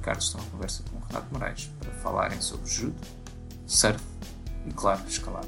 [0.00, 2.96] Ricardo estão à conversa com o Renato Moraes para falarem sobre judo,
[3.66, 4.02] surf
[4.66, 5.46] e, claro, escalada.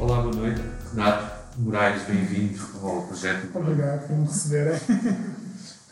[0.00, 0.60] Olá, boa noite.
[0.90, 3.56] Renato Moraes, bem-vindo ao projeto.
[3.56, 4.80] Obrigado por me receberem.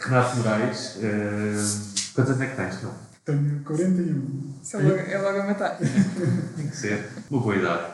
[0.00, 3.05] Renato Moraes, eh, quantos anos é que tens, não?
[3.26, 4.54] Tenho 41.
[4.62, 5.76] Isso é logo, é logo a matar.
[6.56, 7.10] Tem que ser.
[7.28, 7.84] Uma boa idade.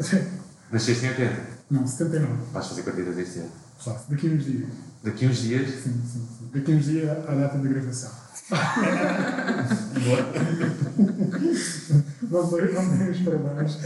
[0.72, 1.42] Nasceste em 80.
[1.70, 2.32] Não, 79.
[2.52, 3.50] Vais fazer quantas este ano?
[3.78, 4.10] Faço.
[4.10, 4.68] Daqui a uns dias.
[5.04, 5.68] Daqui a uns dias.
[5.68, 6.50] Sim, sim, sim.
[6.54, 8.10] Daqui a uns dias à data da gravação.
[12.30, 13.78] Não dei, não dei os parabéns.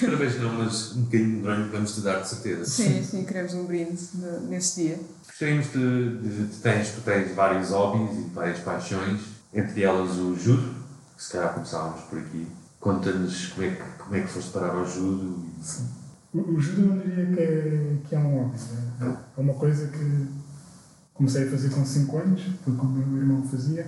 [0.00, 2.64] Parabéns não, mas um bocadinho de drone vamos te dar, de certeza.
[2.64, 3.98] Sim, sim, queremos um brinde
[4.48, 5.00] nesse dia.
[5.26, 9.20] Gostaríamos de, de, de tens, tu tens vários hobbies e várias paixões,
[9.52, 10.74] entre elas o judo,
[11.16, 12.46] que se calhar começávamos por aqui.
[12.80, 15.44] Conta-nos como é, que, como é que foste parar ao judo.
[16.32, 18.58] O, o judo eu não diria que é, que é um hobby.
[19.00, 20.28] É, é uma coisa que
[21.14, 23.86] comecei a fazer com 5 anos, porque o meu irmão fazia.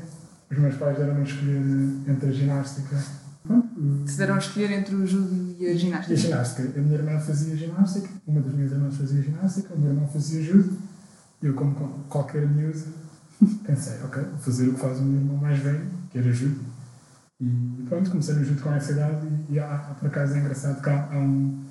[0.50, 1.60] Os meus pais deram-me a escolher
[2.08, 2.96] entre a ginástica.
[4.06, 6.16] Te deram a escolher entre o judo e a E a ginástica.
[6.16, 6.78] ginástica.
[6.78, 10.42] A minha irmã fazia ginástica, uma das minhas irmãs fazia ginástica, o meu irmão fazia
[10.42, 10.76] judo.
[11.42, 12.78] Eu, como com- qualquer miúdo,
[13.64, 16.60] pensei, ok, vou fazer o que faz o meu irmão mais velho, que era judo.
[17.40, 20.82] E pronto, comecei no judo com essa idade e, e há, por acaso é engraçado
[20.82, 21.64] que há, há, um,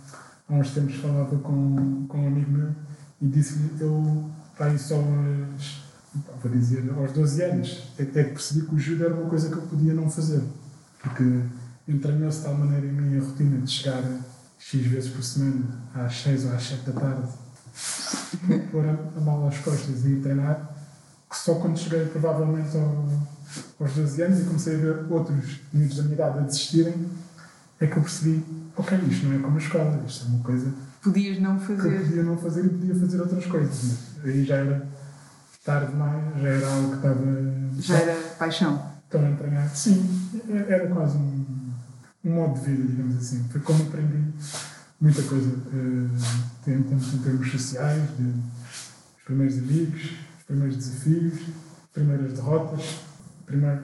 [0.49, 2.69] há uns tempos falava com, com um amigo meu
[3.21, 5.83] e disse-lhe, eu, para só aos,
[6.41, 9.49] vou dizer, aos 12 anos, é, é que percebi que o judo era uma coisa
[9.49, 10.41] que eu podia não fazer.
[11.03, 11.23] Porque
[11.89, 14.03] entranhou-se de tal maneira em minha rotina de chegar
[14.57, 17.27] X vezes por semana, às 6 ou às 7 da tarde,
[18.71, 20.69] pôr a, a mala às costas e ir treinar,
[21.29, 23.05] que só quando cheguei provavelmente ao,
[23.79, 27.07] aos 12 anos e comecei a ver outros miúdos da minha idade a desistirem,
[27.79, 28.43] é que eu percebi,
[28.75, 31.99] ok, isto não é como a escola, isto é uma coisa Podias não fazer.
[32.01, 34.85] podia não fazer e podia fazer outras coisas, mas aí já era
[35.63, 37.25] tarde demais, já era algo que estava
[37.79, 38.89] Já era paixão.
[39.05, 39.69] Estão a treinar.
[39.75, 40.29] Sim,
[40.67, 41.45] era quase um,
[42.23, 43.43] um modo de vida, digamos assim.
[43.49, 44.33] Foi como aprendi
[44.99, 48.23] muita coisa eh, em, termos- em termos sociais, de,
[49.17, 50.01] os primeiros amigos,
[50.39, 52.99] os primeiros desafios, as primeiras derrotas.
[53.45, 53.81] Primeiro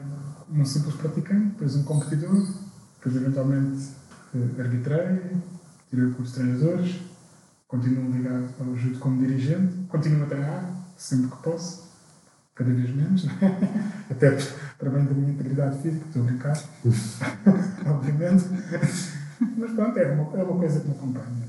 [0.51, 2.47] um simples praticante, depois um competidor,
[2.97, 3.89] depois eventualmente
[4.35, 5.21] eh, arbitrei,
[5.89, 6.95] tirei o curso de treinadores,
[7.67, 11.85] continuo ligado ao judo como dirigente, continuo a treinar sempre que posso,
[12.53, 13.33] cada vez menos, né?
[14.09, 14.37] até
[14.77, 16.63] para bem da minha integridade física, estou a brincar,
[17.85, 18.45] obviamente.
[19.57, 21.45] Mas pronto, é uma, é uma coisa que me acompanha.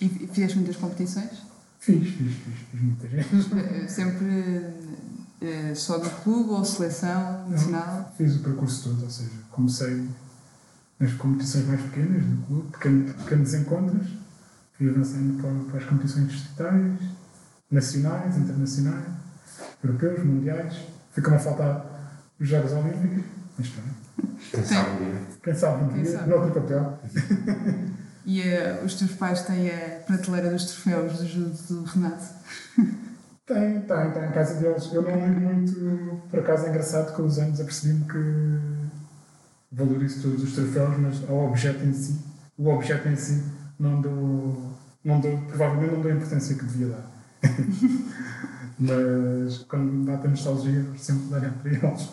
[0.00, 1.42] E e fizeste muitas competições?
[1.80, 3.52] Fiz, fiz, fiz, fiz muitas vezes.
[3.52, 4.74] Eh, Sempre
[5.40, 8.12] eh, só do clube ou seleção nacional?
[8.16, 10.08] Fiz o percurso todo, ou seja, comecei
[10.98, 14.08] nas competições mais pequenas do clube, pequenos, pequenos encontros,
[14.76, 17.00] fui avançando para, para as competições distritais,
[17.70, 19.04] nacionais, internacionais,
[19.82, 20.74] europeus, mundiais.
[21.12, 21.95] Ficam a faltar
[22.40, 23.24] os Jogos Olímpicos,
[23.58, 25.20] mas pronto, Quem sabe um dia.
[25.42, 26.98] quem sabe um dia, noutro papel.
[28.28, 32.24] E eh, os teus pais têm a prateleira dos troféus do judo do Renato?
[33.46, 34.92] Tem, tem, tem em casa deles.
[34.92, 38.68] Eu não ligo muito, por acaso é engraçado, com os anos apercebi-me que
[39.70, 42.18] valorizo todos os troféus, mas ao objeto em si,
[42.58, 43.44] o objeto em si,
[43.78, 44.72] não dou,
[45.04, 47.06] não dou provavelmente não dou a importância que devia dar.
[48.80, 52.10] mas quando me bate a nostalgia, sempre darei para eles.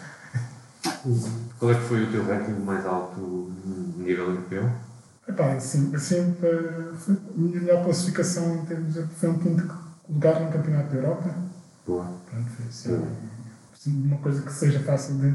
[1.59, 4.69] Qual é que foi o teu ranking mais alto no nível europeu?
[5.27, 6.49] Epá, assim, sempre
[6.97, 9.73] foi a minha melhor classificação em termos de, foi um quinto
[10.09, 11.35] lugar no Campeonato da Europa.
[11.85, 12.05] Boa.
[12.29, 13.07] Pronto, foi assim,
[13.73, 15.31] assim, uma coisa que seja fácil de,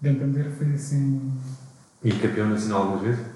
[0.00, 1.32] de entender, foi assim,
[2.04, 3.26] E campeão nacional algumas vezes?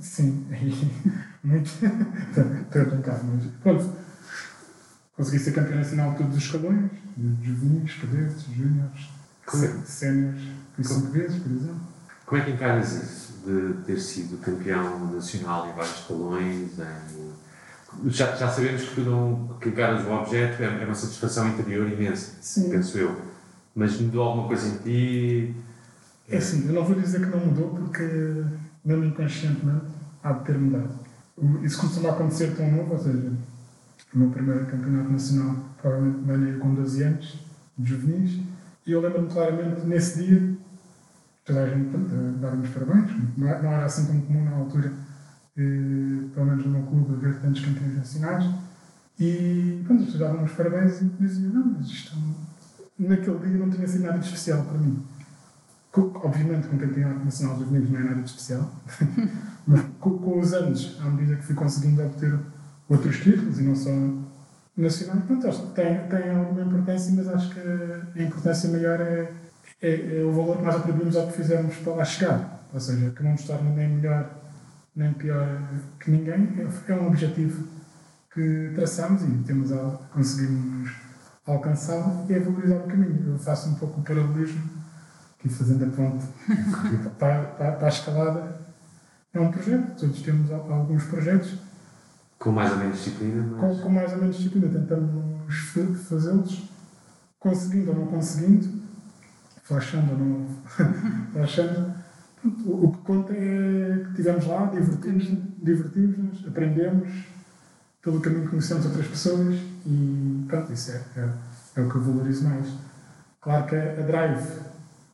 [0.00, 0.46] sim,
[1.44, 3.92] muito, estou a brincar, mas pronto,
[5.16, 6.90] consegui ser campeão nacional de todos os escalões,
[7.42, 9.08] juvenis, cadetes, júniores,
[9.48, 9.50] é?
[9.50, 10.42] sé- séniores,
[10.84, 11.80] fui cinco vezes, por exemplo.
[12.26, 16.78] Como é que encaras isso de ter sido campeão nacional em vários escalões?
[16.78, 18.10] Em...
[18.10, 21.90] Já, já sabemos que tu não que encaras o objeto é, é uma satisfação interior
[21.90, 23.16] imensa, Sim, penso eu.
[23.74, 25.54] Mas mudou alguma coisa em ti?
[26.30, 28.04] é assim, eu não vou dizer que não mudou, porque
[28.84, 29.86] mesmo inconscientemente
[30.22, 30.90] há de ter mudado.
[31.62, 33.32] Isso costuma acontecer tão novo, ou seja,
[34.14, 37.38] o meu primeiro campeonato nacional provavelmente ganhei com 12 anos,
[37.76, 38.40] de juvenis,
[38.86, 40.56] e eu lembro-me claramente nesse dia,
[41.44, 44.44] toda a gente pronto, a dar-me os parabéns, não era, não era assim tão comum
[44.44, 44.92] na altura,
[45.56, 48.54] eh, pelo menos no meu clube, haver tantos campeões nacionais,
[49.18, 52.16] e pronto, as pessoas davam os parabéns eu dizia, não, mas isto
[52.98, 55.02] naquele dia não tinha sido nada de especial para mim.
[55.94, 58.70] obviamente, com o Campeonato Nacional dos Meninos não é nada de especial,
[59.66, 62.38] mas com, os anos, à medida que fui conseguindo obter
[62.88, 63.90] outros títulos e não só
[64.76, 69.32] nacionais, pronto, acho tem, tem alguma importância, mas acho que a importância maior é,
[69.82, 72.60] é, é o valor que nós atribuímos ao que fizemos para lá chegar.
[72.72, 74.30] Ou seja, que não torna nem melhor
[74.94, 75.46] nem pior
[75.98, 76.48] que ninguém.
[76.58, 77.66] É, é um objetivo
[78.34, 80.90] que traçamos e temos a, conseguimos
[81.46, 83.32] alcançá-lo e é valorizar o caminho.
[83.32, 84.62] Eu faço um pouco o paralelismo,
[85.38, 86.24] aqui fazendo a ponte
[87.18, 88.60] para, para, para a escalada.
[89.32, 91.54] É um projeto, todos temos al- alguns projetos
[92.38, 93.80] Com mais ou menos disciplina, com, mas.
[93.80, 96.68] com mais ou menos disciplina tentamos fa- fazê-los,
[97.38, 98.79] conseguindo ou não conseguindo,
[100.12, 100.46] ou não.
[101.32, 101.94] Pronto,
[102.64, 105.28] O, o que conta é que estivemos lá, divertimos-
[105.62, 107.08] divertimos-nos, aprendemos,
[108.02, 109.56] pelo caminho conhecemos outras pessoas
[109.86, 111.28] e pronto, isso é, é,
[111.76, 112.66] é o que eu valorizo mais.
[113.42, 114.42] Claro que a, a drive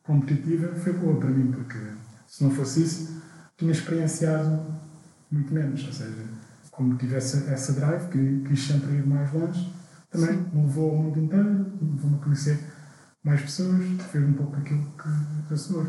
[0.04, 1.78] competitiva foi boa para mim, porque
[2.28, 3.22] se não fosse isso,
[3.56, 4.62] tinha experienciado
[5.30, 6.24] muito menos, ou seja,
[6.70, 9.72] como tive essa, drive, que quis sempre ir mais longe,
[10.10, 12.58] também me levou ao mundo inteiro, levou-me a conhecer
[13.26, 15.86] mais pessoas, fez um pouco aquilo que eu sou.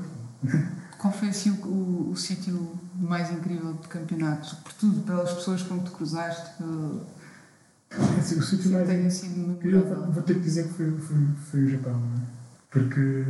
[0.98, 4.54] Qual foi assim o, o, o sítio mais incrível de campeonatos?
[4.54, 6.64] Por tudo, pelas pessoas com que te cruzaste, que
[8.20, 11.18] Assim, o sítio mais tenha sido Eu vou, ter que dizer que foi, foi,
[11.50, 12.22] foi o Japão, não é?
[12.70, 13.26] porque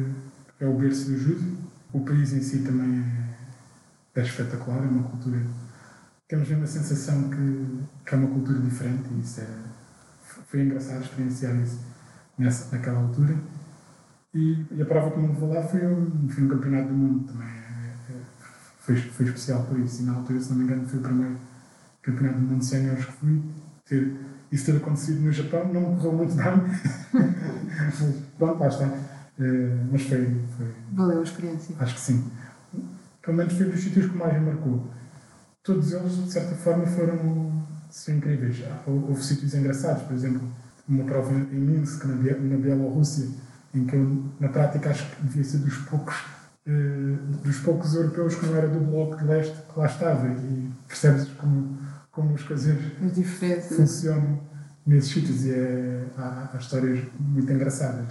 [0.59, 1.57] é o berço do judo,
[1.93, 3.03] o país em si também
[4.15, 5.39] é, é espetacular, é uma cultura.
[6.27, 9.47] Temos mesmo a sensação que, que é uma cultura diferente e isso é,
[10.47, 11.79] foi engraçado experienciar isso
[12.37, 13.37] nessa, naquela altura.
[14.37, 17.25] E, e a prova que me levou lá foi um, foi um campeonato do mundo
[17.31, 17.47] também.
[17.47, 18.21] é- é-
[18.79, 20.01] foi, foi especial por isso.
[20.03, 21.37] E na altura, se não me engano, foi o primeiro
[22.03, 23.41] campeonato do mundo séniores que fui.
[23.85, 24.15] Ter,
[24.51, 26.45] isso ter acontecido no Japão não me correu muito bem.
[28.37, 28.85] Pronto, lá está.
[29.39, 31.75] Eh, mas foi, foi, Valeu a experiência.
[31.79, 32.23] acho que sim.
[33.21, 34.87] Pelo menos foi dos sítios que mais me marcou.
[35.63, 37.17] Todos eles, de certa forma, foram,
[37.91, 38.63] foram incríveis.
[38.85, 40.41] Houve, sítios engraçados, por exemplo,
[40.87, 43.27] uma prova em Minsk, na, Bie- na Bielorrússia,
[43.73, 46.15] em que eu, na prática, acho que devia ser dos poucos,
[46.65, 50.27] eh, dos poucos europeus que não era do Bloco de Leste que lá estava.
[50.27, 51.77] E percebes como,
[52.11, 53.77] como as coisas As diferenças.
[53.77, 54.39] funcionam
[54.85, 58.05] nesses sítios e é, há, há histórias muito engraçadas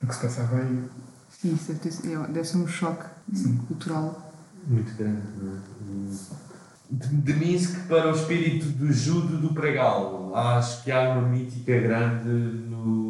[0.00, 0.84] do que se passava aí.
[1.28, 3.04] Sim, isso deve, ter, deve ser um choque
[3.34, 3.56] Sim.
[3.68, 4.32] cultural.
[4.66, 6.46] Muito grande, é?
[6.88, 10.32] De, de Minsk para o espírito do judo do Pregal.
[10.34, 13.05] Acho que há uma mítica grande no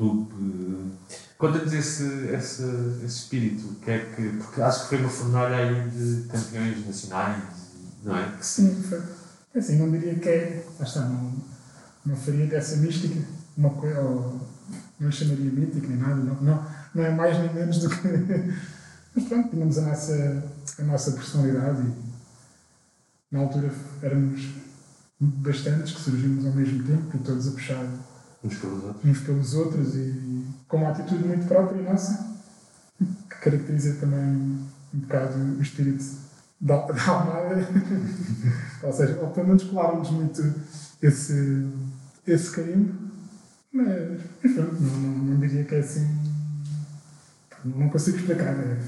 [0.00, 0.96] clube.
[1.36, 2.04] Conta-nos esse,
[2.34, 2.62] esse,
[3.04, 7.42] esse espírito, que é que, porque acho que foi uma fornalha aí de campeões nacionais,
[8.02, 8.32] não é?
[8.40, 9.00] Sim, foi.
[9.54, 10.66] Assim, não diria que é.
[10.80, 11.32] Está, não,
[12.06, 13.20] não faria dessa mística
[13.56, 14.00] uma coisa.
[14.00, 14.40] Ou,
[14.98, 17.96] não chamaria mítica nem nada, não, não, não é mais nem menos do que.
[19.16, 20.44] Mas pronto, tínhamos a nossa,
[20.78, 23.72] a nossa personalidade e na altura
[24.02, 24.46] éramos
[25.18, 27.84] bastantes que surgimos ao mesmo tempo e todos a puxar
[28.42, 29.04] Uns pelos outros.
[29.04, 32.36] uns pelos outros e com uma atitude muito própria nossa,
[32.98, 34.18] que caracteriza também
[34.94, 36.04] um bocado o espírito
[36.60, 37.68] da, da Almada.
[38.82, 40.54] ou seja, ou pelo menos colaram-nos muito
[41.02, 41.68] esse,
[42.26, 42.94] esse carimbo,
[43.72, 44.20] mas,
[44.56, 46.08] não, não, não diria que é assim.
[47.64, 48.54] Não consigo explicar.
[48.54, 48.78] é.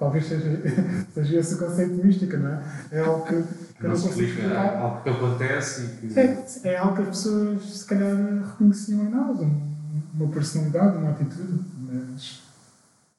[0.00, 0.62] Talvez seja,
[1.14, 2.62] seja esse o conceito de mística, não é?
[2.90, 4.76] É algo que, que Não não consigo explica explicar.
[4.78, 6.18] algo que acontece e que.
[6.18, 9.70] É, é algo que as pessoas se calhar reconheciam em nós, um-
[10.14, 12.42] uma personalidade, uma atitude, mas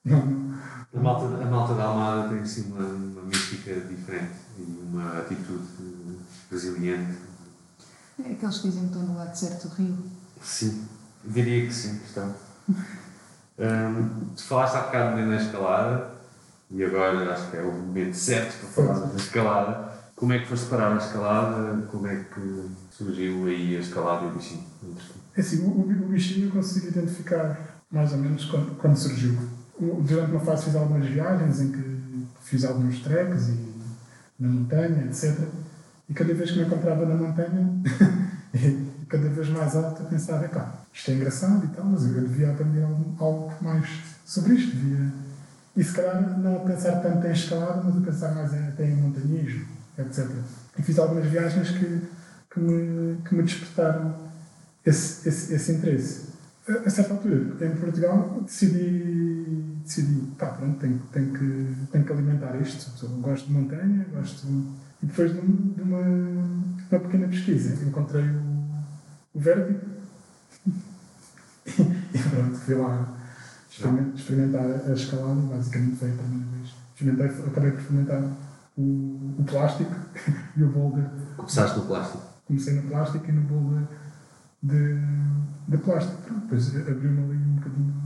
[0.04, 0.52] não.
[0.94, 5.64] A malta, a malta da Almada tem assim uma, uma mística diferente e uma atitude
[6.52, 7.18] resiliente.
[8.26, 9.98] É aqueles que dizem que estão no lado certo do rio.
[10.42, 10.84] Sim,
[11.26, 12.34] diria que sim, estão.
[13.60, 16.10] Hum, tu falaste há bocado na escalada
[16.74, 19.92] e agora acho que é o momento certo para falar da escalada.
[20.16, 21.82] Como é que foste parar a escalada?
[21.88, 24.64] Como é que surgiu aí a escalada e o bichinho?
[25.36, 29.38] É assim, o, o, bichinho eu consigo identificar mais ou menos quando, quando surgiu.
[29.80, 33.72] Durante uma fase fiz algumas viagens em que fiz alguns treks e
[34.40, 35.40] na montanha, etc.
[36.08, 37.82] E cada vez que me encontrava na montanha,
[39.10, 42.52] cada vez mais alto, eu pensava, pá, isto é engraçado e tal, mas eu devia
[42.52, 43.88] aprender algo, algo mais
[44.26, 44.76] sobre isto.
[44.76, 45.31] Devia...
[45.76, 48.86] E se calhar não a pensar tanto em escalada, mas a pensar mais em, até
[48.86, 49.66] em montanhismo,
[49.98, 50.28] etc.
[50.78, 52.02] E fiz algumas viagens que,
[52.52, 54.16] que, me, que me despertaram
[54.86, 56.32] esse, esse, esse interesse.
[56.68, 62.12] A, a certa altura, em Portugal, decidi, decidi pá, pronto, tenho, tenho, que, tenho que
[62.12, 63.06] alimentar isto.
[63.06, 64.46] Eu gosto de montanha, gosto.
[65.02, 68.86] E depois de, de uma, uma pequena pesquisa, encontrei o,
[69.34, 69.80] o Vertigo.
[72.14, 73.21] E pronto, fui lá,
[73.72, 76.76] experiment- experimentar a escalada basicamente foi a primeira vez.
[76.94, 78.24] Experimentei, acabei por experimentar
[78.78, 78.82] o,
[79.40, 79.96] o plástico
[80.58, 81.06] e o boulder.
[81.38, 82.24] Começaste no plástico.
[82.46, 83.88] Comecei no plástico e no boulder
[84.62, 84.96] de,
[85.68, 86.22] de plástico.
[86.24, 88.02] Pronto, depois abriu-me ali um bocadinho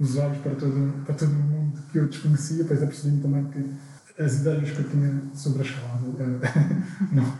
[0.00, 4.22] os olhos para todo, para todo o mundo que eu desconhecia, depois apercebi-me também que
[4.22, 6.06] as ideias que eu tinha sobre a escalada
[7.12, 7.34] não,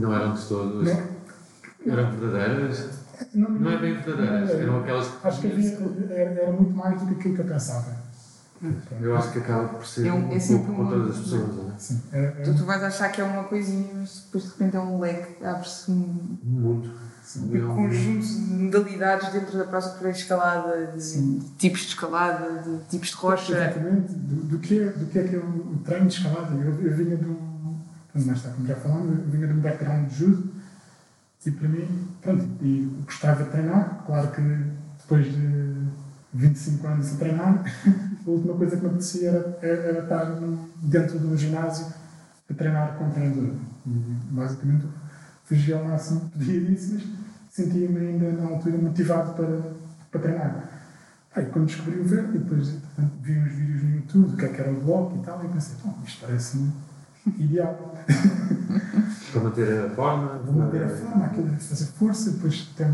[0.00, 0.88] Não eram de todos.
[0.88, 2.88] não, Eram verdadeiras?
[3.34, 4.50] Não, Não é bem verdadeiras.
[4.50, 5.78] Eram aquelas Acho que havia,
[6.10, 8.06] era, era muito mais do que aquilo que eu pensava.
[9.00, 11.54] Eu acho que acaba por ser É um- é sempre um com todas as pessoas,
[11.56, 11.78] não é?
[11.78, 14.76] Sim, era, era, Tu, tu vais achar que é uma coisinha, mas depois de repente
[14.76, 16.90] é um leque, abre-se um Um mundo.
[17.22, 17.50] sim.
[17.54, 21.38] É um- conjunto de modalidades dentro da própria escalada, de, Sim.
[21.38, 23.52] de tipos de escalada, de tipos de rocha.
[23.52, 26.54] Exatamente, do, do, que é, do que é que é o, o treino de escalada.
[26.54, 27.76] Eu, eu vinha de um.
[28.14, 30.50] Mas está, como já falamos, eu vinha de um background de judo
[31.46, 34.02] e para mim, pronto, e gostava de treinar.
[34.04, 34.40] Claro que
[34.98, 35.86] depois de
[36.34, 37.64] 25 anos a treinar,
[38.26, 40.24] a última coisa que me apetecia era, era, estar
[40.82, 41.86] dentro do ginásio
[42.50, 43.54] a treinar com o treinador.
[43.86, 43.90] E
[44.30, 44.86] basicamente
[45.44, 47.04] fugia ao máximo que podia disso, mas
[47.50, 49.72] sentia-me ainda na altura motivado para,
[50.10, 50.70] para treinar.
[51.34, 54.48] Aí, quando descobri o verde, depois entretanto, vi uns vídeos no YouTube do que é
[54.48, 56.72] que era o bloco e tal, e pensei, isto parece-me
[57.38, 57.94] ideal.
[59.32, 60.38] Para manter a forma.
[60.44, 62.86] Vou manter a forma, aquilo de fazer força, depois tem,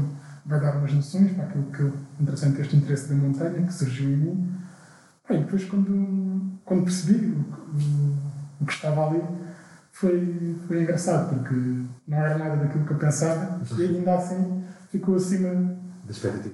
[0.46, 4.10] vai dar umas noções para aquilo que eu, interessante, este interesse da montanha que surgiu
[4.10, 4.54] em mim.
[5.28, 8.18] Aí, depois, quando, quando percebi o, o,
[8.60, 9.22] o que estava ali,
[9.92, 11.54] foi, foi engraçado, porque
[12.08, 15.76] não era nada daquilo que eu pensava, e ainda assim ficou acima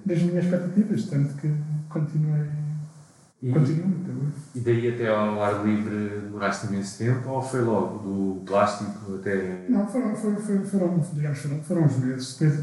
[0.04, 1.54] das minhas expectativas, tanto que
[1.88, 2.48] continuei,
[3.40, 4.34] E, continuo até hoje.
[4.56, 9.64] e daí até ao ar livre demoraste imenso tempo ou foi logo do plástico até.
[9.68, 12.36] Não, foram, foram, foram, foram, digamos, foram, foram uns meses.
[12.36, 12.60] Depois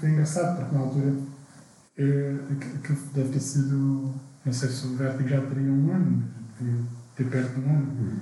[0.00, 1.14] foi engraçado, porque na altura
[1.96, 4.14] eh, aquilo deve ter sido,
[4.44, 7.70] não sei se o Vértigo já teria um ano, mas devia ter perto de um
[7.70, 8.20] ano.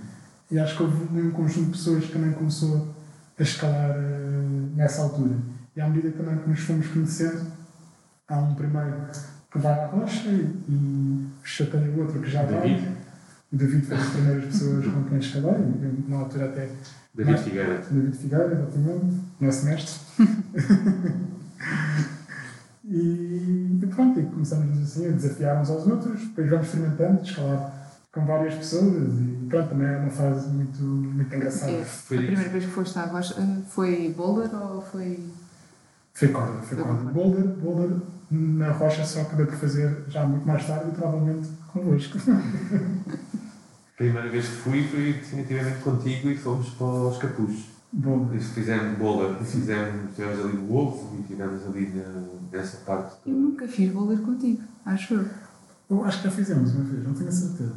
[0.50, 2.94] E acho que houve um conjunto de pessoas que também começou
[3.38, 4.42] a escalar eh,
[4.74, 5.36] nessa altura.
[5.74, 7.46] E à medida também que nos fomos conhecendo,
[8.26, 9.06] há um primeiro
[9.50, 12.60] que vai à rocha e, chateia o outro que já vai.
[12.60, 12.88] David?
[13.50, 16.68] O David foi das primeiras pessoas com quem eu, na altura até
[17.14, 17.82] David Figueira.
[17.90, 20.00] David Figueira, exatamente, nosso mestre.
[22.84, 27.78] e, e pronto, e começamos assim a desafiar uns aos outros, depois vamos experimentando, escalar
[28.12, 31.72] com várias pessoas e pronto, também é uma fase muito, muito engraçada.
[31.72, 35.24] É, Foi a primeira vez que foste à rocha eh, foi boulder ou foi.
[36.12, 37.10] Foi corda, foi corda.
[37.10, 42.18] Boulder, boulder na rocha só acabei por fazer já muito mais tarde e provavelmente convosco.
[43.96, 47.18] Primeira vez que fui foi definitivamente contigo e fomos para os.
[47.90, 48.36] Boulder.
[48.36, 53.16] E fizemos bola, fizemos, estivemos ali no ovo e estivemos ali na, nessa parte.
[53.26, 55.24] Eu nunca fiz boulder contigo, acho eu.
[55.90, 57.74] Eu acho que já fizemos uma vez, não tenho a certeza.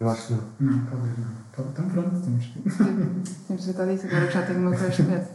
[0.00, 0.42] Eu acho que não.
[0.58, 1.26] Não, talvez não.
[1.70, 2.60] Então pronto, temos que.
[3.46, 5.26] Temos de tratar disso agora que já tenho uma crash pad.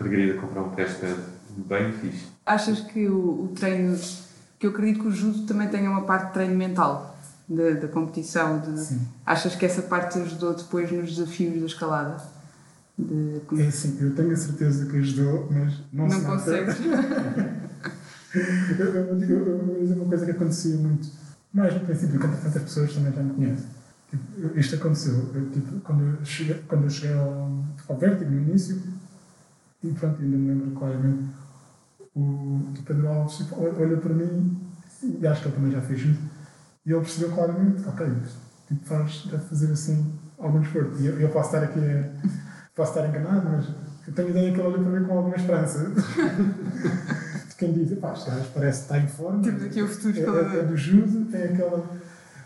[0.00, 1.16] Margarida comprar um press pad
[1.68, 2.33] bem fixe.
[2.46, 3.98] Achas que o, o treino.
[4.58, 7.16] que eu acredito que o judo também tenha uma parte de treino mental
[7.48, 8.58] da, da competição.
[8.60, 9.00] De, Sim.
[9.24, 12.22] achas que essa parte te ajudou depois nos desafios da escalada?
[12.98, 16.76] De, É assim, eu tenho a certeza que ajudou, mas não, não se consegues.
[18.78, 21.08] Eu, eu, digo- eu, eu vou dizer uma coisa que acontecia muito,
[21.52, 23.66] mais no princípio, quando tantas pessoas também já me conhecem.
[24.10, 28.40] Tipo, isto aconteceu, eu, tipo, quando, eu cheguei, quando eu cheguei ao, ao Vértigo no
[28.42, 28.80] início,
[29.82, 31.24] e pronto, ainda me lembro claramente,
[32.84, 34.58] Pedro Alves tipo, ol- olhou para mim,
[35.02, 36.20] e acho que ele também já fez isso,
[36.86, 38.06] e ele percebeu claramente, ok,
[38.68, 41.00] tipo, faz, deve fazer assim algum esforço.
[41.02, 41.80] E eu, eu posso estar aqui,
[42.74, 43.66] posso estar enganado, mas
[44.06, 45.90] eu tenho a ideia que ele olhou para mim com alguma esperança.
[47.48, 49.40] De quem diz, pá, este gajo parece estar em forma.
[49.42, 51.84] Temos aqui o futuro É, é, é do judo, tem aquela.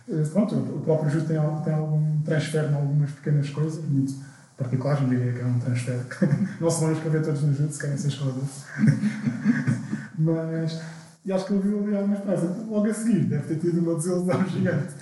[0.08, 4.14] eh, Pronto, o próprio judo tem, tem algum transfer em algumas pequenas coisas, muito
[4.58, 5.98] particulares, não diria que é um transfer.
[6.60, 8.64] Não se vão inscrever todos no judo se querem ser escaladores.
[10.18, 10.80] Mas.
[11.24, 12.46] E acho que ele viu ali alguma esperança.
[12.68, 14.94] Logo a seguir, deve ter tido uma desilusão gigante.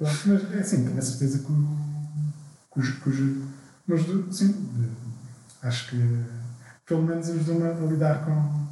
[0.00, 1.68] Mas é assim, tenho a certeza que o,
[2.72, 3.48] que o, ju- que o judo.
[3.88, 4.02] Mas,
[4.36, 4.68] sim,
[5.62, 6.24] acho que
[6.86, 8.66] pelo menos ajudou-me a lidar com,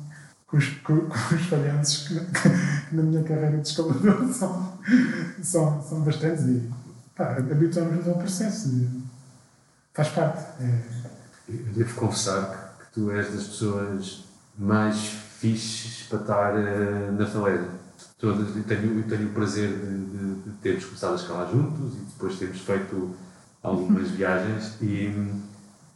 [0.47, 4.79] com, os, com, com os falhanços que, que na minha carreira de escalador são,
[5.43, 6.71] são, são bastantes e
[7.19, 9.03] habituamos-nos ao processo e
[9.95, 10.45] faz parte.
[10.63, 10.81] É,
[11.49, 14.25] Eu devo confessar que tu és das pessoas
[14.59, 17.69] mais fixes para estar eh, na Falésia.
[18.19, 21.95] Todas, eu, tenho, eu tenho o prazer de, de, de termos começado a escalar juntos
[21.95, 23.15] e depois termos feito
[23.63, 25.43] algumas viagens e hum,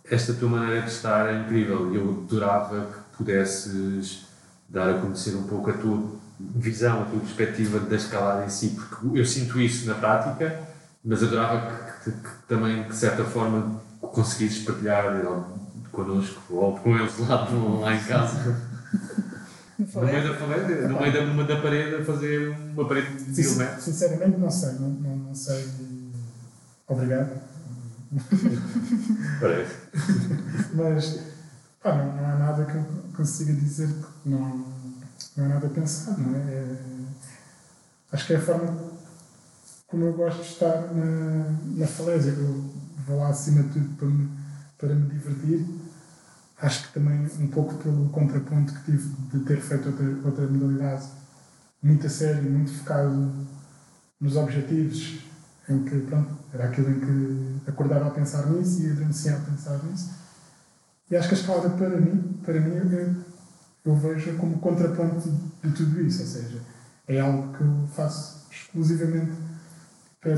[0.04, 4.26] esta tua maneira de estar é incrível eu adorava que pudesses
[4.68, 6.02] dar a conhecer um pouco a tua
[6.38, 10.60] visão, a tua perspectiva da escalada em si, porque eu sinto isso na prática,
[11.04, 11.72] mas adorava
[12.04, 15.04] que, que, que também, de certa forma, conseguisses partilhar
[15.90, 17.48] connosco ou com eles lá,
[17.80, 18.68] lá em casa.
[19.78, 23.40] No meio da parede, no meio da, numa da parede, a fazer uma parede de
[23.40, 23.84] mil metros.
[23.84, 24.72] Sinceramente, não sei.
[24.72, 25.68] Não, não, não sei.
[26.88, 27.40] Obrigado.
[29.40, 29.76] Parece.
[30.74, 31.20] Mas
[31.80, 34.66] pá, não, não há nada que eu consiga dizer que não,
[35.36, 36.40] não é nada pensado, não é?
[36.40, 36.76] é?
[38.10, 38.74] Acho que é a forma
[39.86, 42.32] como eu gosto de estar na, na falésia.
[42.32, 42.64] Eu
[43.06, 44.30] vou lá acima de tudo para me,
[44.76, 45.64] para me divertir
[46.60, 51.06] acho que também um pouco pelo contraponto que tive de ter feito outra, outra modalidade
[51.82, 53.32] muito a sério, muito focado
[54.20, 55.20] nos objetivos,
[55.68, 59.82] em que pronto, era aquilo em que acordava a pensar nisso e adormecia a pensar
[59.84, 60.10] nisso.
[61.10, 63.14] E acho que a escalada para mim, para mim eu,
[63.84, 65.30] eu vejo como contraponto
[65.62, 66.60] de tudo isso, ou seja,
[67.06, 69.32] é algo que eu faço exclusivamente
[70.20, 70.34] para,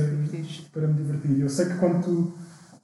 [0.73, 1.41] para me divertir.
[1.41, 2.35] Eu sei que quanto,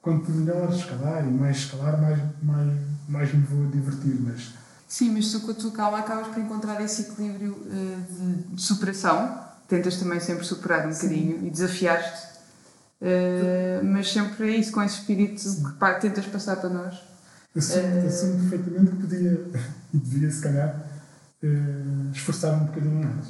[0.07, 4.53] quanto melhor escalar e mais escalar, mais, mais mais me vou divertir, mas...
[4.87, 8.61] Sim, mas tu com a tua calma acabas por encontrar esse equilíbrio uh, de, de,
[8.61, 9.37] superação,
[9.67, 11.07] tentas também sempre superar um Sim.
[11.07, 12.27] bocadinho e desafiaste,
[13.01, 17.01] uh, mas sempre é isso, com esse espírito que pá, tentas passar para nós.
[17.55, 19.51] Assumo, uh, assumo perfeitamente que podia
[19.93, 20.87] e devia, se calhar,
[21.43, 23.27] uh, esforçar um bocadinho mais.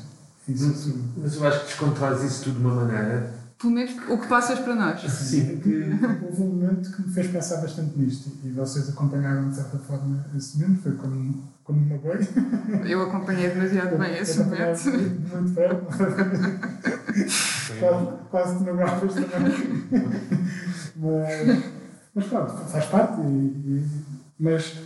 [0.48, 4.28] Isso, mas eu acho que descontrolas isso tudo de uma maneira pelo menos o que
[4.28, 5.02] passas para nós.
[5.12, 5.70] Sim, que
[6.24, 10.26] houve um momento que me fez pensar bastante nisto e vocês acompanharam de certa forma
[10.36, 12.20] esse momento, foi como, como uma boi.
[12.88, 14.84] Eu acompanhei demasiado bem esse momento.
[14.90, 15.86] Muito perto,
[17.80, 19.88] quase, quase te magoavas também.
[20.96, 21.64] mas,
[22.14, 23.22] mas pronto, faz parte.
[23.22, 23.86] E, e,
[24.40, 24.78] mas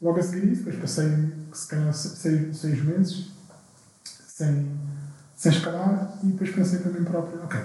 [0.00, 3.38] logo a seguir isso, depois passei se calhar seis, seis meses
[4.38, 4.66] sem,
[5.38, 7.60] sem escalar e depois pensei para mim próprio, ok,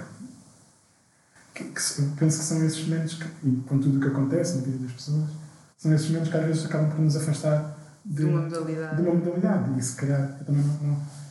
[1.52, 1.80] que, que,
[2.16, 4.92] penso que são esses momentos, que, e com tudo o que acontece na vida das
[4.92, 5.28] pessoas,
[5.76, 8.96] são esses momentos que às vezes acabam por nos afastar de, de uma modalidade.
[8.96, 9.78] De uma modalidade.
[9.78, 10.88] E se calhar eu também não.
[10.88, 11.24] não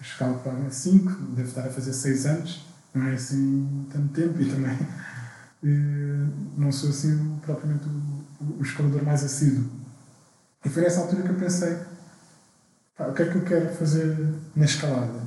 [0.00, 4.50] chegava para 5, devo estar a fazer 6 anos, não é assim tanto tempo e
[4.50, 4.78] também
[5.62, 9.68] e, não sou assim propriamente o, o escalador mais assíduo.
[10.64, 11.76] E foi nessa altura que eu pensei:
[12.96, 15.19] pá, o que é que eu quero fazer na escalada?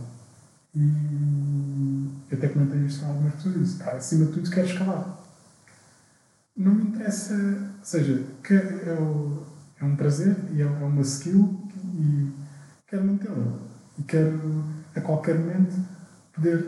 [0.75, 5.19] E eu até comentei isto com algumas pessoas ah, acima de tudo quero escalar.
[6.55, 8.97] Não me interessa, ou seja, que é,
[9.79, 12.31] é um prazer e é uma skill e
[12.87, 13.59] quero mantê-la.
[13.99, 14.63] E quero
[14.95, 15.75] a qualquer momento
[16.33, 16.65] poder,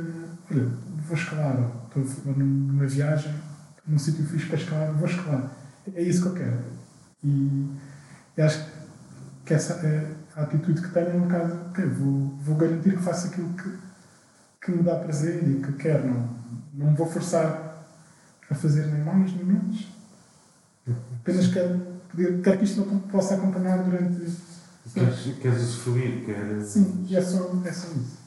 [0.51, 0.69] olha,
[1.07, 3.33] vou escalar, estou numa viagem,
[3.87, 5.51] num sítio fixe para escalar, vou escalar.
[5.93, 6.59] É isso que eu quero.
[7.23, 7.71] E,
[8.37, 8.65] e acho
[9.45, 13.27] que essa é a atitude que tenho é um bocado, vou, vou garantir que faço
[13.27, 13.84] aquilo que
[14.65, 16.07] que me dá prazer e que quero.
[16.07, 16.29] Não,
[16.73, 17.85] não me vou forçar
[18.49, 19.87] a fazer nem mais nem menos.
[21.21, 21.79] Apenas quero,
[22.43, 24.31] quero que isto não possa acompanhar durante.
[24.93, 26.25] Queres, queres usufruir?
[26.25, 26.67] Queres...
[26.67, 28.17] Sim, e é só, é só isso.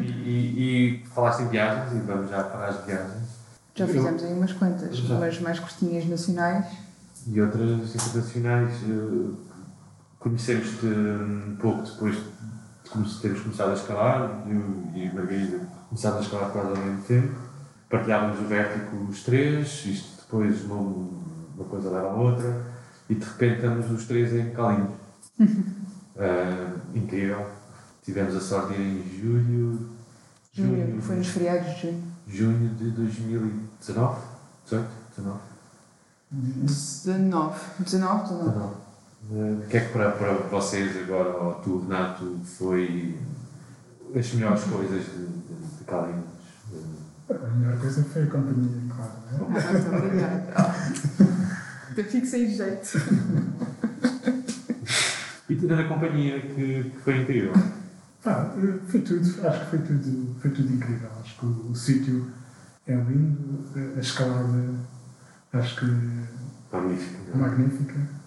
[0.00, 3.28] E, e, e, falaste em viagens e vamos já para as viagens.
[3.74, 5.14] Já fizemos aí umas quantas, já.
[5.14, 6.66] umas mais curtinhas nacionais.
[7.26, 8.74] E outras internacionais.
[8.82, 9.50] Eh,
[10.18, 16.50] conhecemos-te um pouco depois de termos começado a escalar, eu e Margarida começámos a escalar
[16.50, 17.34] quase ao mesmo tempo,
[17.90, 22.64] partilhávamos o vértigo os três, isto depois uma, uma coisa leva à outra,
[23.08, 24.92] e de repente estamos os três em Calinhos.
[25.40, 27.44] uh, incrível.
[28.04, 29.90] Tivemos a sorte de ir em julho.
[30.52, 32.02] Junho foi nos feriados de junho.
[32.26, 34.20] Junho de 2019?
[34.64, 34.88] 18?
[35.16, 35.40] 19?
[36.30, 37.60] 19.
[37.80, 38.74] 19, 19.
[39.30, 43.18] O que é que para, para vocês agora, ou tu, Renato, foi
[44.14, 45.39] as melhores coisas de,
[45.90, 46.24] Calinos.
[47.28, 49.12] A melhor coisa foi a companhia, claro.
[49.30, 49.60] Né?
[49.60, 50.52] Ah, muito obrigada.
[51.96, 52.98] Eu fico sem jeito.
[55.48, 57.52] e toda a companhia que, que foi incrível?
[58.24, 58.54] Ah,
[58.86, 61.10] foi tudo, acho que foi tudo, foi tudo incrível.
[61.20, 62.30] Acho que o, o sítio
[62.86, 63.64] é lindo,
[63.96, 64.74] a escalada
[65.52, 65.86] acho que
[66.72, 67.36] magnífica.
[67.36, 68.19] magnífica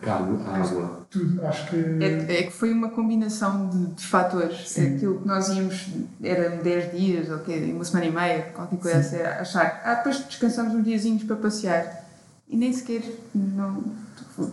[0.00, 1.06] Cargo, água.
[1.10, 1.76] Tudo, acho que.
[1.76, 4.68] É, é, que foi uma combinação de, de fatores.
[4.68, 4.96] Sim.
[4.96, 5.88] Aquilo que nós íamos,
[6.22, 9.82] eram 10 dias, ou okay, uma semana e meia, qualquer coisa assim, achar.
[9.84, 12.04] Ah, depois descansamos uns diazinhos para passear.
[12.48, 13.02] E nem sequer.
[13.34, 13.82] Não,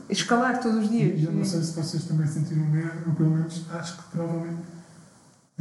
[0.09, 1.19] escalar todos os dias.
[1.19, 4.78] E eu não sei se vocês também sentiram bem, ou pelo menos acho que provavelmente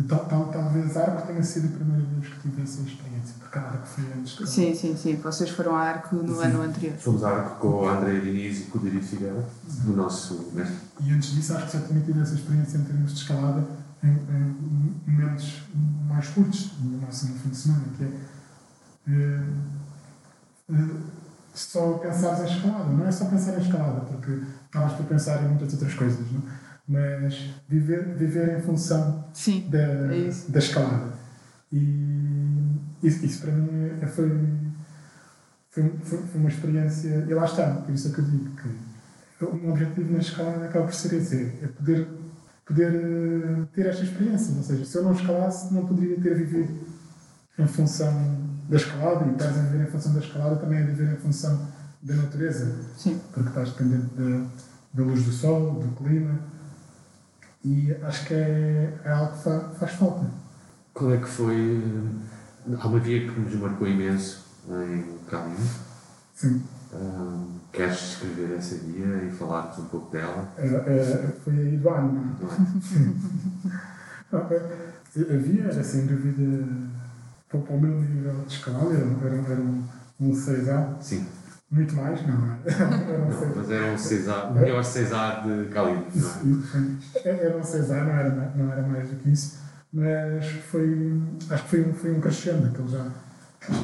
[0.06, 3.62] Tal, tal, talvez Arco tenha sido a primeira vez que tive essa experiência, porque a
[3.62, 4.38] Arco foi antes.
[4.38, 5.16] Que sim, sim, sim.
[5.16, 6.44] Vocês foram a Arco no sim.
[6.44, 6.96] ano anterior.
[6.98, 10.76] Fomos a Arco com o André Diniz e com o David Figueira, do nosso mestre.
[11.00, 13.66] E antes disso, acho que já tinha tido essa experiência em termos de escalada
[14.04, 15.62] em, em momentos
[16.08, 18.10] mais curtos, no máximo no fim de semana, que é
[19.08, 19.42] eh,
[20.72, 20.96] eh,
[21.52, 22.84] só pensares em escalada.
[22.84, 26.42] Não é só pensar em escalada, porque estavas para pensar em muitas outras coisas, não?
[26.88, 31.12] Mas viver, viver em função Sim, da, é da escalada.
[31.70, 32.38] E
[33.02, 34.30] isso, isso para mim é- foi,
[35.70, 37.26] foi, foi, foi uma experiência.
[37.28, 40.64] E lá está, por isso é que eu digo que o meu objetivo na escalada
[40.64, 42.08] acaba por ser esse: é é poder,
[42.64, 44.56] poder eh, ter esta experiência.
[44.56, 46.72] Ou seja, se eu não escalasse, não poderia ter vivido
[47.58, 51.12] em função da escalada, e estás a viver em função da escalada também é viver
[51.12, 51.68] em função
[52.02, 53.18] da natureza sim.
[53.32, 54.46] porque estás dependente da,
[54.94, 56.38] da luz do sol, do clima,
[57.64, 60.26] e acho que é, é algo que fa- faz falta.
[60.94, 61.82] Qual é que foi.
[62.66, 65.56] eh, Há uma via que nos marcou imenso em Caminho.
[66.34, 70.48] Sim, Ahm, queres descrever essa via e falar-nos um pouco dela?
[70.56, 72.36] é, é, foi do ano.
[74.32, 74.54] Não é?
[74.54, 76.66] É, havia, era sem dúvida,
[77.48, 79.82] para para o meu nível de escalada, era, era, um,
[80.20, 81.26] um 6A, Sim,
[81.70, 82.58] muito mais, não é?
[82.68, 83.52] Era um não, 6A.
[83.56, 86.18] mas era um César, o melhor César de?
[86.18, 86.40] Isso,
[87.24, 89.58] Era um 6A, não era, não era mais do que isso,
[89.92, 93.06] mas foi, acho que foi um, foi um crescendo, aquele já,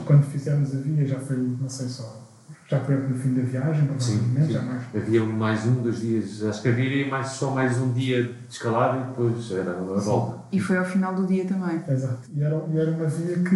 [0.06, 2.24] quando fizemos a via, já foi, não sei só,
[2.66, 4.52] já foi no fim da viagem, provavelmente, sim.
[4.52, 4.82] já mais.
[4.94, 8.98] Havia mais um dos dias, acho que havia mais, só mais um dia de escalada
[8.98, 10.42] e depois era a volta.
[10.50, 11.82] E foi ao final do dia também.
[11.86, 12.28] Exato.
[12.34, 13.54] E era, e era uma via que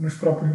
[0.00, 0.52] nos próprios,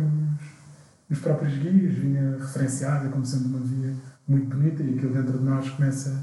[1.09, 3.93] nos próprios guias vinha referenciada como sendo uma via
[4.27, 6.15] muito bonita e aquilo dentro de nós começa,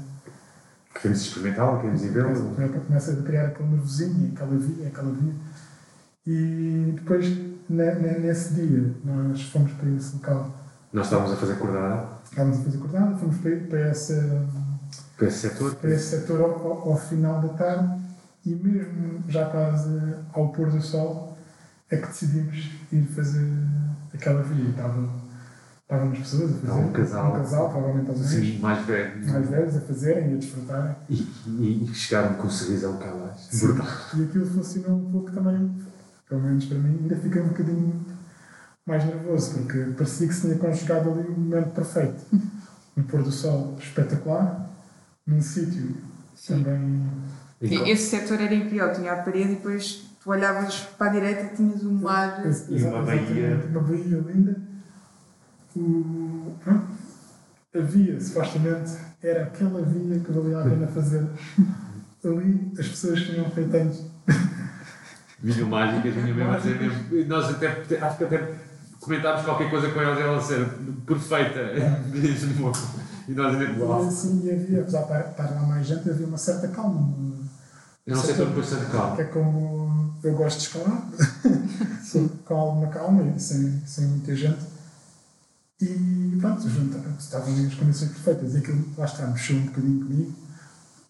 [1.01, 2.33] Queremos experimentá-la, queremos ir vê-la.
[2.33, 5.33] começa, começa a criar aquele nervosinho, aquela via, aquela via.
[6.25, 7.25] E depois,
[7.69, 10.55] ne- ne- nesse dia, nós fomos para esse local,
[10.91, 14.47] Nós estávamos a fazer acordar estávamos a fazer acordada, fomos para, para, essa,
[15.17, 15.75] para esse setor.
[15.75, 18.01] para esse setor ao- ao final da tarde
[18.45, 21.37] e mesmo já quase ao pôr do sol
[21.91, 23.47] é que decidimos ir fazer
[24.13, 24.69] aquela via.
[24.69, 25.09] Estavam,
[25.81, 27.29] estavam as pessoas a fazer, Não, um casal.
[27.29, 29.31] um casal provavelmente aos Sim, mais velho.
[29.31, 30.95] mais velhos a fazerem e a desfrutarem.
[31.09, 31.15] E,
[31.47, 33.47] e, e chegaram com um cá abaixo.
[33.49, 33.67] Sim.
[33.67, 33.87] Brutal.
[34.15, 35.71] E aquilo funcionou um pouco também,
[36.27, 38.05] pelo menos para mim, ainda fiquei um bocadinho
[38.85, 42.23] mais nervoso, porque parecia que se tinha conjugado ali um momento perfeito.
[42.95, 44.69] Um pôr do sol espetacular,
[45.25, 45.95] num sítio
[46.33, 46.63] Sim.
[46.63, 47.05] também
[47.61, 51.41] E Esse setor era incrível, tinha a parede e depois tu olhavas para a direita
[51.43, 52.43] e tinhas o mar.
[52.69, 53.65] E uma baía.
[53.69, 54.57] Uma baía linda.
[55.75, 56.53] O,
[57.73, 61.25] a via, supostamente, era aquela via que valia a pena fazer.
[62.25, 64.05] Ali as pessoas tinham feito anos.
[65.39, 67.15] Vinham mágicas, vinham mesmo a dizer mesmo.
[67.15, 68.55] e Nós até, acho que até
[68.99, 70.67] comentámos qualquer coisa com elas e ela ser
[71.05, 71.59] perfeita
[72.11, 72.71] mesmo.
[73.29, 73.85] E nós ainda.
[73.85, 74.07] Uau!
[74.07, 77.36] assim havia, apesar de estar lá mais gente, havia uma certa calma.
[78.07, 79.15] Eu não sei se estou bastante calmo.
[79.15, 81.09] Que é como eu gosto de escalar,
[82.45, 84.65] com alguma calma e sem, sem muita gente.
[85.81, 88.53] E pronto, junta- estavam as condições perfeitas.
[88.55, 90.33] E aquilo, lá está, mexeu um bocadinho comigo,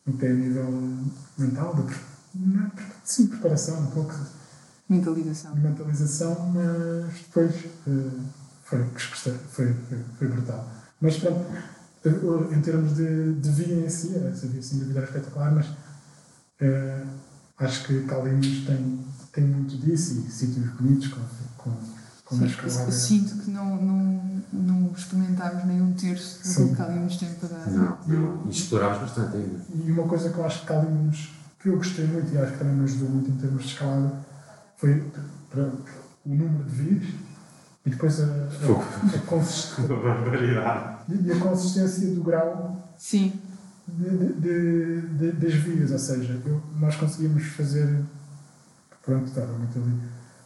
[0.09, 0.71] até a nível
[1.37, 1.95] mental, de,
[2.35, 2.71] não é,
[3.05, 4.13] sim, preparação, um pouco
[4.89, 5.53] Mentalização.
[5.53, 7.53] de mentalização, mas depois
[7.87, 8.19] eh,
[8.63, 9.75] foi, foi, foi,
[10.17, 10.67] foi brutal.
[10.99, 11.45] Mas pronto,
[12.51, 15.67] em termos de, de via em si, essa via sem dúvida era espetacular, mas
[16.59, 17.03] eh,
[17.59, 18.99] acho que Calinos tem,
[19.33, 21.21] tem muito disso e sítios bonitos com,
[21.57, 21.71] com,
[22.25, 22.83] com Sim, escalada.
[22.83, 26.75] eu sinto que não, não, não experimentámos nem um terço do Sim.
[26.75, 27.69] que ali nos tem para dar.
[27.69, 28.43] Não, não.
[28.47, 29.59] E explorámos bastante ainda.
[29.73, 32.57] E uma coisa que eu acho que Calinos, que eu gostei muito e acho que
[32.59, 34.13] também me ajudou muito em termos de escalada,
[34.77, 35.03] foi
[35.49, 35.63] para,
[36.25, 37.13] o número de vias
[37.85, 38.83] e depois a, Fogo.
[38.83, 40.97] a, a consistência.
[41.09, 43.31] E a consistência do grau Sim,
[43.87, 48.03] de, de- de- das vias, ou seja, eu- nós conseguimos fazer,
[49.03, 49.93] pronto, estava muito ali,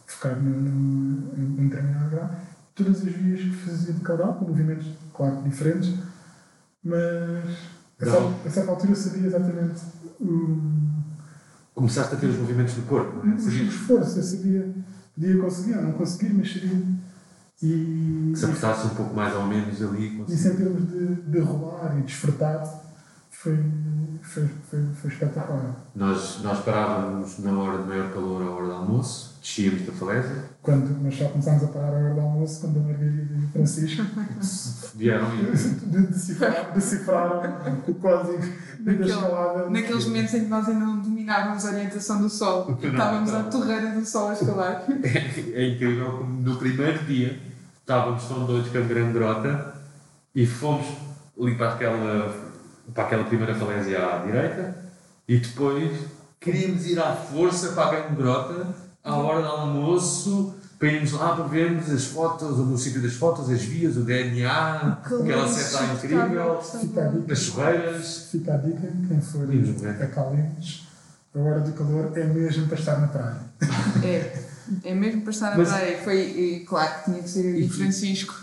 [0.06, 2.30] focar no, no, em em determinado grau,
[2.74, 5.94] todas as vias que fazia de cada grau, com movimentos, claro, diferentes,
[6.84, 7.48] mas
[8.00, 9.80] a certa, a certa altura eu sabia exatamente
[10.20, 10.72] o,
[11.74, 13.36] Começaste a ter os movimentos do corpo, não é?
[13.36, 14.74] o esforço, eu sabia,
[15.14, 16.82] podia conseguir, ou não conseguir, mas sabia.
[17.62, 20.22] E, que se apertasse um pouco mais ou menos ali.
[20.28, 22.81] Isso em termos de, de rolar e desfrutar
[23.42, 23.58] foi,
[24.22, 25.74] foi, foi, foi espetacular.
[25.96, 30.44] Nós, nós parávamos na hora de maior calor, à hora do almoço, descíamos da falésia,
[30.62, 33.48] Quando nós só começámos a parar a hora do almoço, quando a Margarida e o
[33.48, 34.02] Francisco
[34.94, 38.38] vieram e de- decifrar- decifraram o código
[38.80, 39.70] da escalada.
[39.70, 43.42] naqueles momentos em que nós ainda não dominávamos a orientação do sol e estávamos à
[43.44, 44.84] torreira do sol a escalar.
[45.54, 47.40] É incrível como no primeiro dia
[47.80, 49.74] estávamos tão doidos com a grande grota
[50.34, 50.86] e fomos
[51.40, 52.51] ali para aquela,
[52.94, 54.76] para aquela primeira falésia à direita
[55.28, 55.90] e depois
[56.40, 61.36] queríamos ir à força para a grande grota, à hora do almoço, para irmos lá
[61.36, 66.60] para vermos as fotos, o sítio das fotos, as vias, o DNA, aquela seta incrível,
[66.60, 67.32] Fica a dica.
[67.32, 68.28] as chuveiras.
[68.32, 70.88] Fica a dica, quem for a Calinos,
[71.34, 73.36] a hora do calor é mesmo para estar na praia.
[74.04, 74.42] É,
[74.84, 75.98] é mesmo para estar na Mas- praia.
[76.02, 78.41] Foi, e, claro que tinha que ser e o Francisco.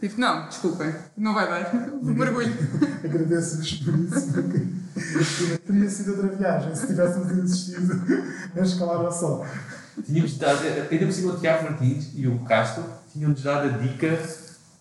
[0.00, 1.74] Tipo, não, desculpem, não vai dar.
[2.02, 2.52] Mergulho.
[3.04, 8.00] Agradeço-vos por isso, porque teria sido outra viagem se tivéssemos insistido
[8.56, 9.46] a escalar ao sol.
[10.06, 10.60] Tínhamos dado,
[10.90, 14.18] ainda por cima o Tiago Martins e o Castro tinham-nos dado a dica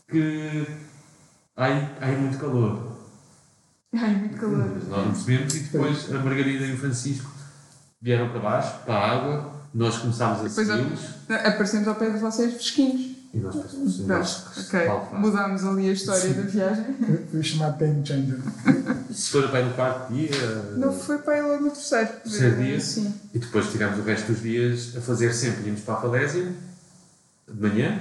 [0.08, 0.65] que
[1.58, 2.97] há, aí- há aí muito calor.
[3.93, 4.69] Ai, muito calor.
[4.73, 7.29] Mas nós não percebemos e depois a Margarida e o Francisco
[8.01, 12.53] vieram para baixo, para a água, nós começámos a- segui-los Aparecemos ao pé de vocês
[12.53, 13.18] fresquinhos.
[13.34, 14.88] E nós pensamos, nós, ok.
[14.88, 15.20] vale fácil.
[15.20, 16.86] Mudámos ali a história da viagem.
[17.06, 18.39] Foi- Foi chamado Game Changer.
[19.12, 20.30] Se for bem no quarto dia
[20.78, 22.10] Não foi para aí logo no terceiro.
[22.24, 22.80] Terceiro dia?
[22.80, 23.13] Sim.
[23.34, 26.52] e depois tivemos o resto dos dias a fazer sempre, íamos para a falésia
[27.48, 28.00] de manhã,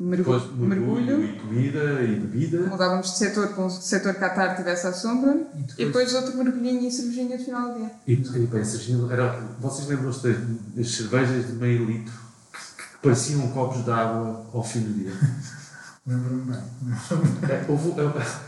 [0.00, 0.38] Mergulho.
[0.40, 1.24] depois mergulho, mergulho.
[1.24, 4.92] e comida e bebida Mudávamos de setor para um setor que à tarde tivesse à
[4.92, 5.36] sombra.
[5.76, 7.90] e E depois outro mergulhinho e cervejinha de final do dia.
[8.06, 10.36] E, e bem, Serginho, era, vocês lembram-se das,
[10.76, 12.27] das cervejas de meio litro que, que
[13.02, 15.12] pareciam copos de água ao fim do dia?
[16.06, 16.60] Lembro-me bem.
[17.50, 17.92] É, houve,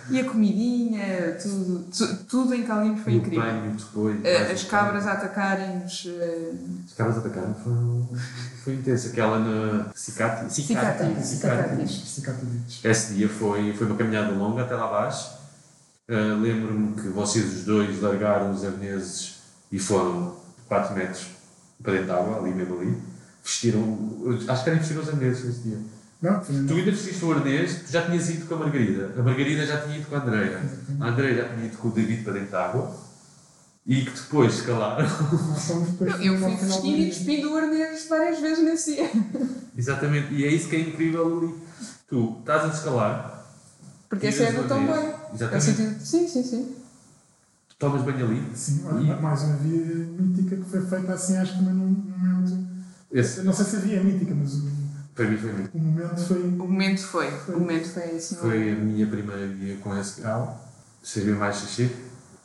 [0.08, 3.42] E a comidinha, tudo, tu- tudo em Calinos foi e o incrível.
[3.42, 4.24] banho depois.
[4.24, 6.06] Eh, mais As cabras a atacarem-nos.
[6.08, 6.52] eh,
[6.86, 8.18] As cabras atacaram, foi,
[8.64, 9.08] foi intenso.
[9.08, 10.50] Aquela na Cicati.
[10.54, 11.22] Cicati.
[11.22, 11.90] Cicatriz.
[11.90, 12.80] Cicatriz.
[12.82, 15.30] Esse dia foi, foi uma caminhada longa até lá abaixo.
[16.08, 19.34] Ah, Lembro-me que vocês os dois largaram os arneses
[19.70, 20.34] e foram
[20.66, 21.26] 4 metros
[21.82, 22.98] para dentro da água, ali mesmo ali.
[23.50, 23.98] Vestiram,
[24.48, 25.78] acho que era vestir os arneses esse dia.
[26.22, 29.10] Não, foi Tu ainda vestiste o arnês, tu já tinhas ido com a Margarida.
[29.18, 30.60] A Margarida já tinha ido com a Andreia.
[31.00, 32.94] A Andreia já tinha ido com o David para dentro da água.
[33.86, 35.04] E que depois escalaram.
[35.48, 37.06] Nós fomos depois Eu fui do vestindo e dia.
[37.06, 39.10] despindo o arnês várias vezes nesse dia.
[39.76, 40.32] Exatamente.
[40.34, 41.54] E é isso que é incrível ali.
[42.06, 43.44] Tu estás a escalar,
[44.08, 44.94] Porque esse é tiras no o tão bem.
[44.94, 45.64] É Exatamente.
[45.64, 46.04] sentido.
[46.04, 46.74] Sim, sim, sim.
[47.70, 48.42] Tu tomas banho ali.
[48.54, 49.84] Sim, E- mais uma via
[50.18, 52.69] mítica que foi feita assim, acho que num momento.
[53.12, 54.70] Esse, Eu não sei se a via é mítica, mas o,
[55.14, 56.42] para mim foi, muito- o momento foi.
[56.42, 57.28] O momento foi.
[57.54, 58.36] O momento foi assim.
[58.36, 60.68] foi a minha primeira guia com esse grau.
[61.02, 61.90] Serviu mais xixi.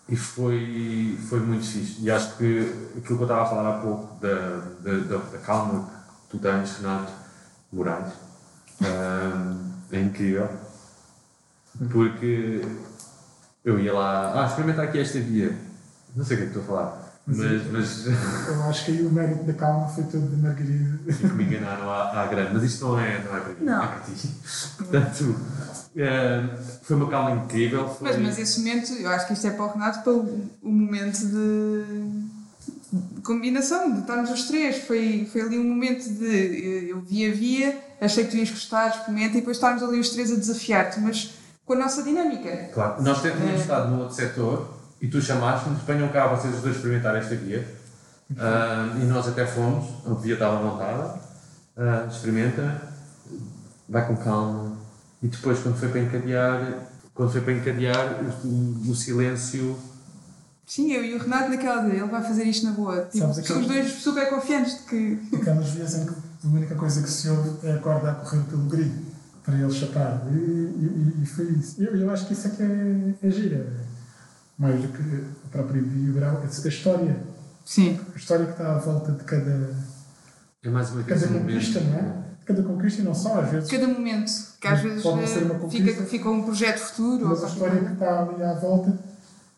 [0.08, 2.02] E foi, foi muito fixe.
[2.02, 2.60] E acho que
[2.98, 5.90] aquilo que eu estava a falar há pouco, da, da, da, da calma
[6.30, 7.12] que tu tens, Renato
[7.74, 8.14] Moraes,
[8.84, 9.56] ah,
[9.92, 10.48] é incrível.
[11.92, 12.62] Porque
[13.64, 15.58] eu ia lá, ah, experimenta aqui esta via.
[16.16, 17.05] Não sei o que é que estou a falar.
[17.28, 18.06] Mas Mas, mas
[18.48, 21.00] Eu acho que aí o mérito da calma foi todo de Margarida.
[21.12, 22.54] que me enganaram à, à grande.
[22.54, 23.84] Mas isto não é, não é para mim, Não.
[23.84, 24.30] é para ti.
[24.78, 25.36] Portanto,
[25.98, 27.88] ah, foi uma calma incrível.
[27.90, 28.08] Foi...
[28.10, 30.70] Mas, mas esse momento, eu acho que isto é para o Renato, para o, o
[30.72, 31.84] momento de,
[33.16, 34.84] de combinação, de estarmos os três.
[34.86, 39.32] Foi, foi ali um momento de eu via, via, achei que tu ias gostar, experimenta,
[39.32, 41.32] e depois estarmos ali os três a desafiar-te, mas
[41.66, 42.70] com a nossa dinâmica.
[42.72, 43.02] Claro.
[43.02, 43.56] Nós tínhamos É.
[43.56, 44.75] estado no outro setor
[45.06, 47.64] e tu chamaste-nos, venham cá vocês os dois experimentar esta guia.
[48.38, 51.20] Ah, e nós até fomos, a guia estava montada,
[51.78, 52.82] ah, experimenta,
[53.88, 54.76] vai com calma.
[55.22, 59.78] E depois, quando foi para encadear, quando foi para encadear, o, o- silêncio.
[60.66, 63.04] Sim, eu e o Renato naquela de ele vai fazer isto na boa.
[63.04, 65.36] Tipo, Sabes aquele- somos dois super confiantes de que.
[65.36, 68.42] Aquelas vezes em que a única coisa que se ouve é a corda a correr
[68.50, 68.92] pelo grid
[69.44, 70.24] para ele chapar.
[70.32, 71.80] E, e, e foi isso.
[71.84, 73.85] Eu, eu acho que isso é que é, é gira.
[74.58, 75.02] Mais do que
[75.46, 75.82] a própria
[76.14, 77.18] grau, a história.
[77.66, 78.00] Sim.
[78.14, 79.76] A história que está à volta de cada,
[80.64, 81.94] É mais uma cada um conquista, momento.
[82.04, 82.26] não é?
[82.40, 83.70] De cada conquista e não só, às vezes.
[83.70, 85.88] Cada momento, que às vezes Pode ser uma eh, conquista.
[85.92, 87.28] fica, fica um projeto futuro.
[87.28, 88.98] Mas ou a história que está ali à volta.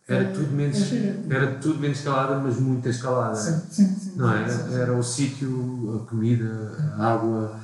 [0.07, 3.35] Era é- tudo menos, é era tudo menos escalada, mas muita escalada.
[3.35, 4.13] Sim, sim, sim.
[4.15, 4.49] Não é?
[4.49, 4.75] sim, sim.
[4.79, 7.59] Era o sítio, a comida, a água,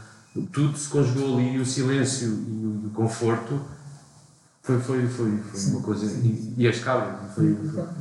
[0.51, 2.31] tudo se conjugou ali, o silêncio e
[2.65, 3.59] o, e o conforto.
[4.63, 6.07] Foi, foi, foi, foi Sim, uma coisa.
[6.07, 6.53] sim.
[6.57, 7.33] E, e as cabras.
[7.35, 7.93] Foi, E, pronto,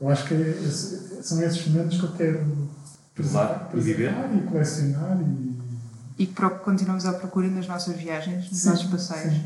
[0.00, 2.68] Eu acho que esse- são esses momentos que eu quero
[3.14, 4.12] Preservar e viver.
[4.36, 5.52] e colecionar e.
[6.18, 9.34] E que pro- continuamos à procura nas nossas viagens, nos Sim, nossos passeios.
[9.34, 9.44] sim.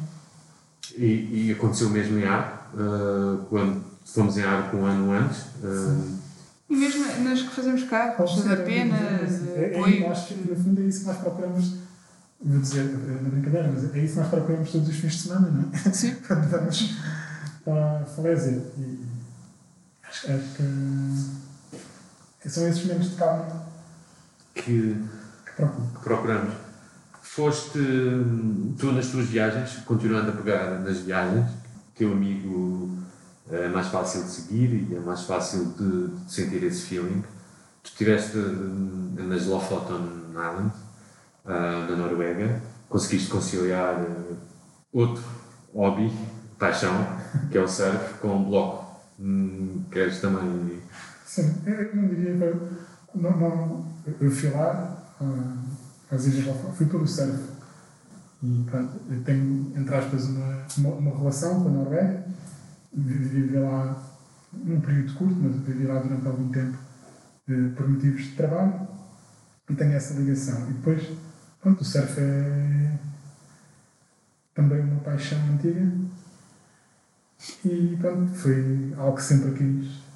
[0.98, 5.42] e, e aconteceu mesmo em Ar, ah, quando fomos em Ar um ano antes.
[5.64, 6.16] ah,
[6.68, 10.02] E mesmo nas que fazemos cá, ser, da é, Pena, é, de é, apoio.
[10.04, 11.74] eu acho que no fundo é isso que nós procuramos.
[12.40, 15.22] Vou dizer, é na brincadeira, mas é isso que nós procuramos todos os fins de
[15.22, 15.92] semana, não é?
[15.92, 16.14] Sim.
[16.26, 16.96] Quando vamos
[17.64, 18.62] para a falésia.
[18.78, 19.06] E
[20.04, 23.66] acho, acho que são esses momentos de calma
[24.54, 24.96] que,
[25.44, 25.88] que procuro.
[25.94, 26.54] que procuramos.
[27.22, 31.50] Foste hum, tu nas tuas viagens, continuando a pegar nas viagens,
[31.94, 32.96] teu amigo
[33.50, 37.22] é mais fácil de seguir e é mais fácil de, de sentir esse feeling.
[37.82, 40.72] tu estiveste eh, nas Lofoten Island,
[41.46, 44.36] uh, na Noruega, conseguiste conciliar uh,
[44.92, 45.24] outro
[45.74, 46.12] hobby,
[46.58, 46.94] paixão,
[47.50, 48.84] que é o surf, com um bloco.
[49.18, 50.80] Hum, queres também.
[51.24, 53.18] Sim, eu não diria que.
[53.18, 53.86] Não, não,
[54.20, 57.56] eu fui lá, uh, às Lofoten, fui pelo surf.
[58.42, 62.26] E pronto, eu tenho, entre aspas, uma, uma, uma relação com a Noruega.
[62.92, 64.02] Vivi lá
[64.52, 66.78] num período curto, mas vivi lá durante algum tempo
[67.48, 68.88] eh, por motivos de trabalho
[69.68, 70.68] e tenho essa ligação.
[70.68, 71.08] E depois,
[71.66, 72.92] pronto, o surf é
[74.54, 75.92] também uma paixão antiga
[77.64, 80.06] e pronto, foi algo que sempre quis.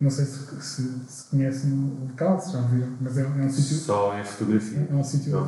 [0.00, 3.48] Não sei se, se, se conhecem o local, se já viram, mas é, é um
[3.48, 3.76] sítio.
[3.76, 4.88] Só em fotografia.
[4.90, 5.38] É um sítio,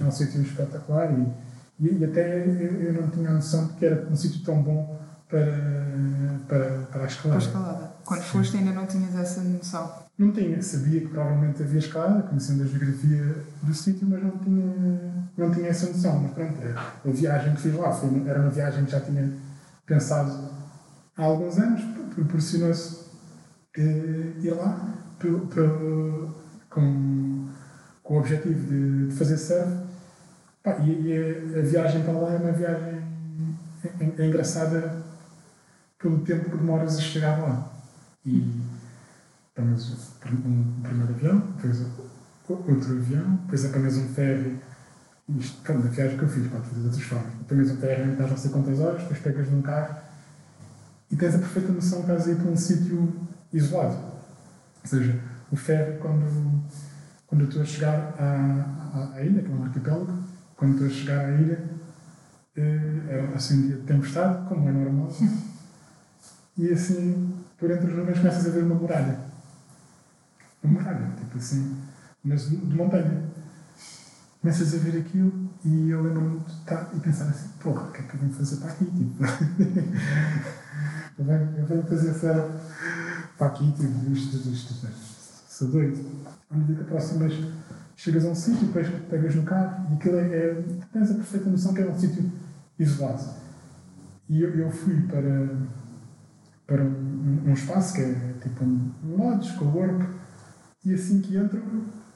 [0.00, 3.86] é um sítio espetacular e, e, e até eu, eu, não tinha noção de que
[3.86, 7.28] era um sítio tão bom para, para, para a escalada.
[7.28, 7.92] Para a escalada.
[8.04, 8.28] Quando Sim.
[8.28, 10.06] foste ainda não tinhas essa noção?
[10.16, 15.26] Não tinha, sabia que provavelmente havia escalada, conhecendo a geografia do sítio, mas não tinha,
[15.36, 16.20] não tinha essa noção.
[16.20, 16.56] Mas pronto,
[17.04, 19.30] a viagem que fiz lá foi, era uma viagem que já tinha
[19.84, 20.48] pensado
[21.16, 21.82] há alguns anos,
[22.14, 23.06] proporcionou-se
[23.76, 24.94] eh, ir lá
[26.70, 27.48] com,
[28.02, 29.86] com o objetivo de, de fazer surf.
[30.62, 33.02] Pá, e, e a, a, viagem para lá é uma viagem
[33.84, 35.05] é, é engraçada
[35.98, 37.72] pelo tempo que demoras a chegar lá.
[38.24, 38.60] E
[39.52, 41.86] apanhas um primeiro avião, depois
[42.48, 44.58] outro avião, depois apanhas um ferry.
[45.38, 47.32] Isto, pronto, a viagem que eu fiz, pode fazer de outras formas.
[47.40, 49.96] Apanhas um ferry, estás não sei quantas horas, depois pegas num carro
[51.10, 53.12] e tens a perfeita noção que estás a ir para um sítio
[53.52, 53.96] isolado.
[53.96, 56.62] Ou seja, o ferry, quando,
[57.26, 60.12] quando eu estou a chegar à, à, à ilha, que é um arquipélago,
[60.56, 61.64] quando estou a chegar à ilha,
[62.56, 65.08] eh, é assim um dia de tempestade, como é normal,
[66.58, 69.18] e assim, por entre as nuvens, começas a ver uma muralha.
[70.62, 71.76] Uma muralha, tipo assim,
[72.24, 73.24] mas de, de montanha.
[74.40, 78.00] Começas a ver aquilo e eu lembro-me de estar e pensar assim: porra, o que
[78.00, 78.84] é que eu venho fazer para aqui?
[78.84, 79.24] Tipo,
[81.18, 82.60] eu, venho, eu venho fazer essa
[83.36, 84.86] para aqui, tipo, isto, isto, isto,
[85.48, 86.04] sou doido.
[86.50, 87.32] À medida que aproximas,
[87.96, 90.64] chegas a um sítio, depois pegas no carro e aquilo é, é.
[90.92, 92.30] tens a perfeita noção que é um sítio
[92.78, 93.24] isolado.
[94.28, 95.50] E eu, eu fui para,
[96.66, 100.06] para um, um, espaço que é tipo um, lodge, co-work,
[100.84, 101.62] e assim que entro,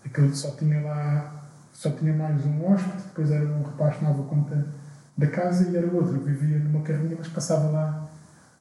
[0.05, 4.23] aquilo só tinha lá, só tinha mais um hóspede, depois era um rapaz que tomava
[4.25, 4.67] conta
[5.17, 8.11] da casa e era outro, eu vivia numa carrinha, mas passava lá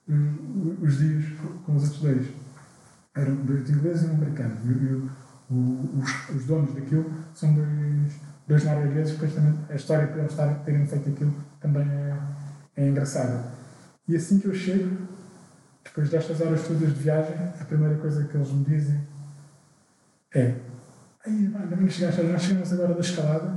[0.08, 1.26] um, os dias
[1.66, 2.28] com os outros dois.
[3.16, 4.56] Eram dois ingleses e um americano.
[4.66, 5.10] E
[5.52, 8.14] o, os, os donos daquilo são dois,
[8.48, 12.18] dois noruegueses, depois também a história para eles terem feito aquilo também é,
[12.78, 13.52] é engraçada.
[14.08, 14.96] E assim que eu chego,
[16.00, 19.02] depois destas horas todas de viagem, a primeira coisa que eles me dizem
[20.34, 20.56] é:
[21.26, 23.54] ainda bem que chegaste, nós chegamos agora da escalada.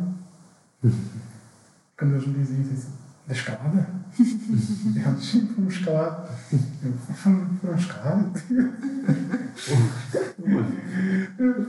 [1.97, 2.93] Quando eles me dizem isso, assim,
[3.29, 3.87] da escalada?
[4.19, 6.29] eu disse: Sim, fomos escalar.
[6.53, 8.25] Eu, foram escalar?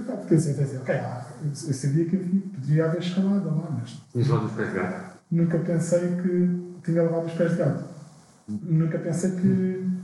[0.08, 4.02] Porque assim, assim, ok, ah, eu sabia que poderia haver escalada lá, mas.
[4.16, 5.14] E os pés de gato?
[5.30, 7.84] nunca pensei que tinha levado os pés de gato.
[8.48, 10.03] Nunca pensei que.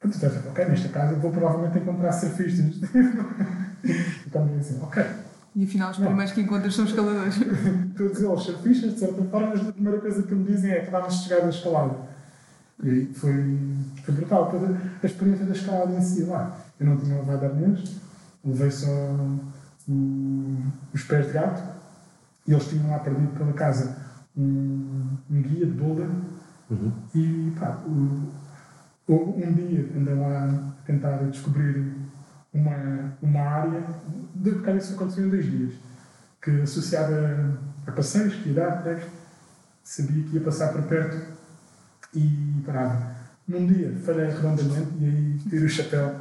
[0.00, 0.16] Pronto,
[0.50, 2.76] ok, nesta casa vou provavelmente encontrar surfistas.
[3.84, 5.04] e quando assim, ok.
[5.56, 7.34] E afinal, os primeiros que encontras são escaladores.
[7.96, 10.90] Todos eles surfistas, de certa forma, mas a primeira coisa que me dizem é que
[10.90, 11.96] vamos chegar à escalada.
[12.82, 13.58] E foi,
[14.04, 14.52] foi brutal.
[15.02, 16.56] A experiência da escalada em si lá.
[16.78, 18.00] Eu não tinha levado arnês,
[18.44, 18.86] levei só
[19.88, 20.62] um,
[20.94, 21.62] os pés de gato
[22.46, 23.96] e eles tinham lá perdido pela casa
[24.36, 26.08] um, um guia de boulder
[26.70, 26.92] uhum.
[27.14, 28.28] e pá, o,
[29.14, 31.92] um dia andei lá a tentar descobrir
[32.52, 33.82] uma, uma área,
[34.34, 35.74] de porque isso aconteceu em dois dias,
[36.42, 39.06] que associada a passeios, que ia dar, treks,
[39.82, 41.16] sabia que ia passar por perto
[42.14, 43.16] e parava.
[43.46, 46.14] Num dia falhei redondamente e aí tiro o chapéu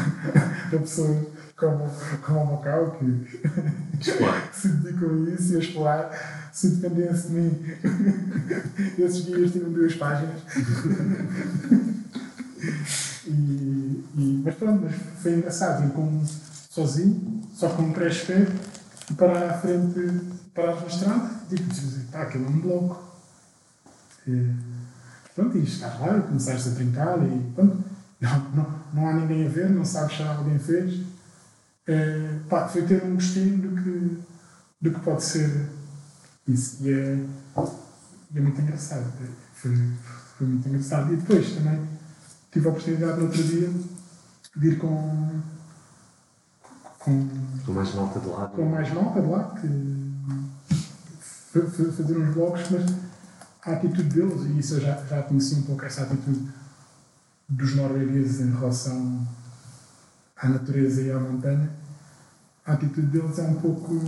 [0.72, 1.88] da pessoa como,
[2.22, 4.02] como o Macau, que
[4.52, 7.64] se dedicam a isso e a explorar, se dependesse de mim.
[8.98, 10.42] Esses guias tinham duas páginas.
[13.26, 15.84] E, e, mas pronto, mas foi engraçado.
[15.86, 16.24] Ir com,
[16.70, 18.52] sozinho, só com um pré-espelho,
[19.16, 20.20] para a frente,
[20.54, 23.04] para na estrada, e tipo, pá, aquilo é um bloco.
[24.26, 24.50] E,
[25.34, 27.84] pronto, e estás lá e começaste a brincar e pronto.
[28.20, 31.04] Não, não, não há ninguém a ver, não sabes se alguém fez
[31.86, 34.18] é, pá, foi ter um gostinho do que,
[34.80, 35.68] do que pode ser
[36.48, 36.78] isso.
[36.82, 37.18] E é,
[38.34, 39.12] é muito engraçado.
[39.22, 39.76] É, foi,
[40.38, 41.12] foi muito engraçado.
[41.12, 41.86] E depois também
[42.54, 43.70] tive a oportunidade no outro dia
[44.56, 45.40] de ir com,
[47.00, 47.28] com,
[47.66, 48.52] Com mais malta de lado.
[48.52, 49.68] com mais malta de lá que
[51.52, 52.94] fa- fa- fazer uns blogs, mas
[53.66, 56.48] a atitude deles, e isso eu já, já conheci um pouco essa atitude
[57.48, 59.26] dos noruegueses em relação
[60.36, 61.70] à natureza e à montanha,
[62.64, 64.00] a atitude deles é um pouco.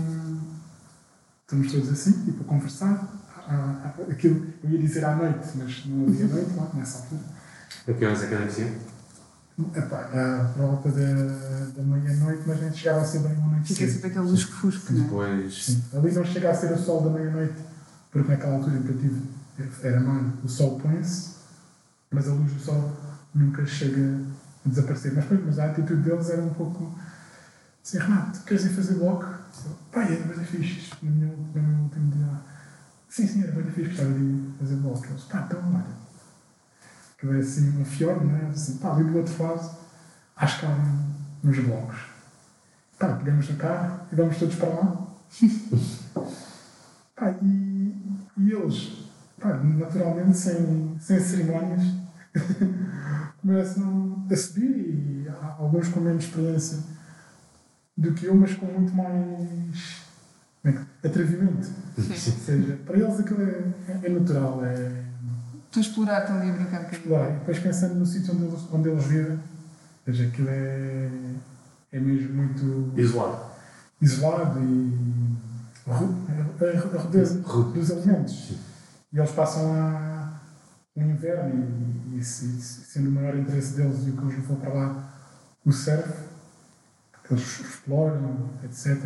[1.43, 3.13] Estamos todos assim, tipo, a conversar.
[4.11, 7.21] Aquilo, eu ia dizer à noite, mas não havia noite lá nessa altura.
[7.89, 8.73] A que horas é que acontecia?
[9.75, 11.05] Epá, à volta da,
[11.77, 13.75] da meia-noite, mas nem chegava a ser bem uma noite.
[13.75, 15.05] Fica sempre aquele lusco-fusco, não é?
[15.05, 15.65] Depois.
[15.65, 15.83] Sim.
[15.95, 17.55] Ali não chega a ser o sol da meia-noite,
[18.11, 19.23] porque naquela altura em que eu tive
[19.83, 21.37] era mar, o sol põe-se,
[22.11, 22.93] mas a luz do sol
[23.35, 24.21] nunca chega
[24.65, 25.15] a desaparecer.
[25.15, 26.95] Mas, pois, mas a atitude deles era um pouco
[27.83, 29.27] assim, Renato, queres ir fazer bloco?
[29.91, 32.27] Pai, era bem fixe, no meu, no meu último dia.
[32.27, 32.43] lá."
[33.09, 35.07] Sim, sim, era bem fixe, gostava de ir fazer bloco.
[35.07, 36.06] Eles, pá, então, olha,
[37.19, 38.47] que é assim uma fiorda, não é?
[38.51, 39.71] Assim, pá, ali do outro lado,
[40.37, 41.97] acho que há um- uns blocos.
[42.99, 45.07] Pá, pegamos no carro e vamos todos para lá.
[47.17, 47.95] Pá, e,
[48.37, 49.07] e eles,
[49.41, 51.83] pá, naturalmente, sem, sem cerimónias,
[53.41, 56.79] começam a subir e há alguns com menos experiência
[57.97, 60.03] do que eu, mas com muito mais
[60.65, 61.71] é atrevimento.
[61.97, 65.06] Ou seja, para eles aquilo é, é natural, é.
[65.77, 67.09] Estou a explorar, estão ali a brincar um bocadinho.
[67.09, 69.41] Claro, e depois pensando no sítio onde eles, onde eles vivem, ou
[70.15, 71.11] seja, aquilo é,
[71.93, 73.45] é mesmo muito Isolado.
[74.01, 75.37] isolado e
[75.87, 78.55] a a dos alimentos.
[79.13, 80.41] E eles passam lá
[80.97, 81.65] o inverno
[82.13, 84.73] e, e se- se- sendo o maior interesse deles e o que eles levou para
[84.73, 85.13] lá
[85.65, 86.09] o surf,
[87.25, 89.05] que eles exploram, etc.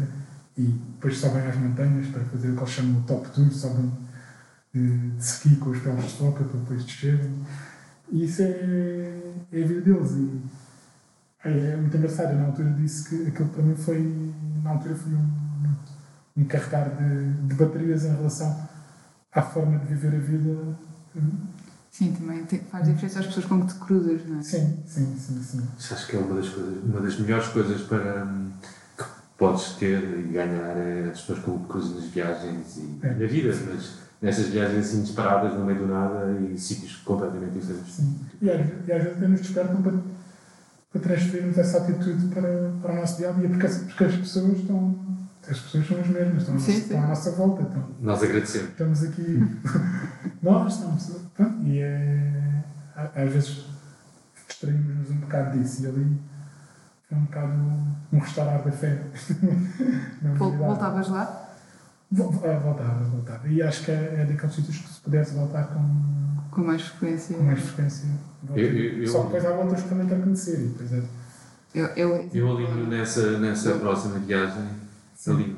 [0.56, 3.90] E depois sobem às montanhas para fazer o que eles chamam de top tour, sobem
[4.74, 7.34] de, de ski com os pés de foca para depois descerem.
[8.12, 8.46] E isso é,
[9.52, 10.10] é a vida deles.
[10.12, 10.40] E
[11.44, 12.32] é, é muito engraçado.
[12.32, 15.30] Eu, na altura disse que aquilo para mim foi, na altura foi um,
[16.36, 18.68] um carregar de, de baterias em relação
[19.32, 20.76] à forma de viver a vida.
[21.90, 24.42] Sim, também tem- faz diferença às pessoas com que te cruzas, não é?
[24.42, 25.68] Sim, sim, sim, sim.
[25.76, 28.26] Isso acho que é uma das, coisas, uma das melhores coisas para,
[28.96, 29.04] que
[29.36, 33.08] podes ter e ganhar é as pessoas com que cruzas nas viagens e É.
[33.12, 37.94] na vida, mas nessas viagens assim disparadas no meio do nada e sítios completamente diferentes.
[37.94, 38.18] sim.
[38.40, 39.94] E, às, e às vezes até nos despertam para,
[40.92, 44.14] para transferirmos essa atitude para, para o nosso dia a dia, porque as, porque as
[44.16, 45.10] pessoas estão.
[45.48, 46.78] As pessoas são as mesmas, estão, à Sim, nossa- sim.
[46.86, 47.62] estão à nossa volta.
[47.62, 48.68] Estão, Nós agradecemos.
[48.68, 49.58] estamos aqui.
[50.42, 51.10] Nós estamos.
[51.34, 52.62] Pronto, e é.
[53.16, 53.64] Às vezes
[54.46, 56.20] distraímos-nos um bocado disso e ali
[57.10, 57.52] é um bocado
[58.12, 59.00] um restaurar da fé.
[60.36, 61.39] Voltavas lá?
[62.12, 63.48] Ah, Voltava, voltava.
[63.48, 67.36] E acho que é, é daqueles sítios que se pudesse voltar com, Com mais frequência.
[67.36, 68.08] com mais frequência.
[68.54, 70.60] Eu- eu- Só que depois há outras que também que conhecer.
[70.60, 71.02] E depois é,
[71.72, 74.64] Eu, eu, Eu alinho nessa, nessa próxima viagem,
[75.28, 75.56] alinho.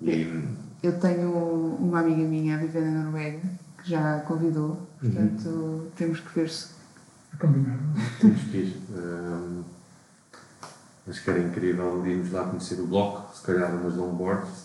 [0.00, 0.44] E,
[0.82, 1.30] eu tenho
[1.78, 3.38] uma amiga minha a viver na Noruega
[3.80, 5.86] que já a convidou, portanto Uhum.
[5.96, 6.66] temos que ver se.
[7.32, 7.78] é combinado.
[8.20, 8.76] Temos que ir.
[8.90, 9.62] Hum,
[11.08, 14.61] acho que era incrível irmos lá conhecer o bloco, se calhar umas longboards.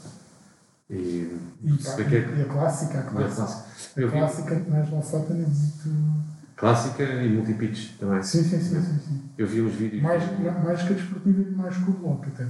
[0.90, 3.36] E, E, perceber que é e a clássica, a a clássica.
[3.36, 3.68] clássica.
[3.98, 6.24] A vi clássica que nós não falta nem muito.
[6.56, 8.24] clássica e multi-pitch também.
[8.24, 9.00] Sim, sim, sim, sim.
[9.06, 9.22] sim.
[9.38, 10.02] Eu vi uns vídeos.
[10.02, 12.48] Mais, ma- mais que a desportiva e mais que o bloco até.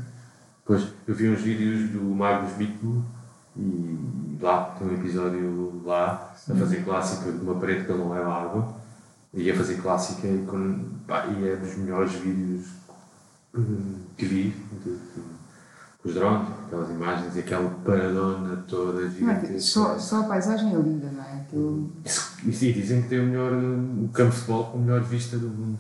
[0.66, 3.04] Pois, eu vi uns vídeos do Magnus Bitbull
[3.56, 8.10] e lá tem um episódio lá a fazer clássica de uma parede que ele não
[8.12, 8.76] leva água
[9.34, 12.68] e a fazer clássica e, com, pá, e é dos melhores vídeos
[14.18, 14.50] que vi
[14.84, 15.27] de- de-
[16.08, 19.10] os drones, aquelas imagens e aquela paradona toda é?
[19.10, 19.60] gigantesca.
[19.60, 21.42] Só, só a paisagem é linda, não é?
[21.42, 21.92] Aquilo-
[22.46, 25.38] E sim, dizem que tem o melhor o campo de futebol com a melhor vista
[25.38, 25.80] do mundo.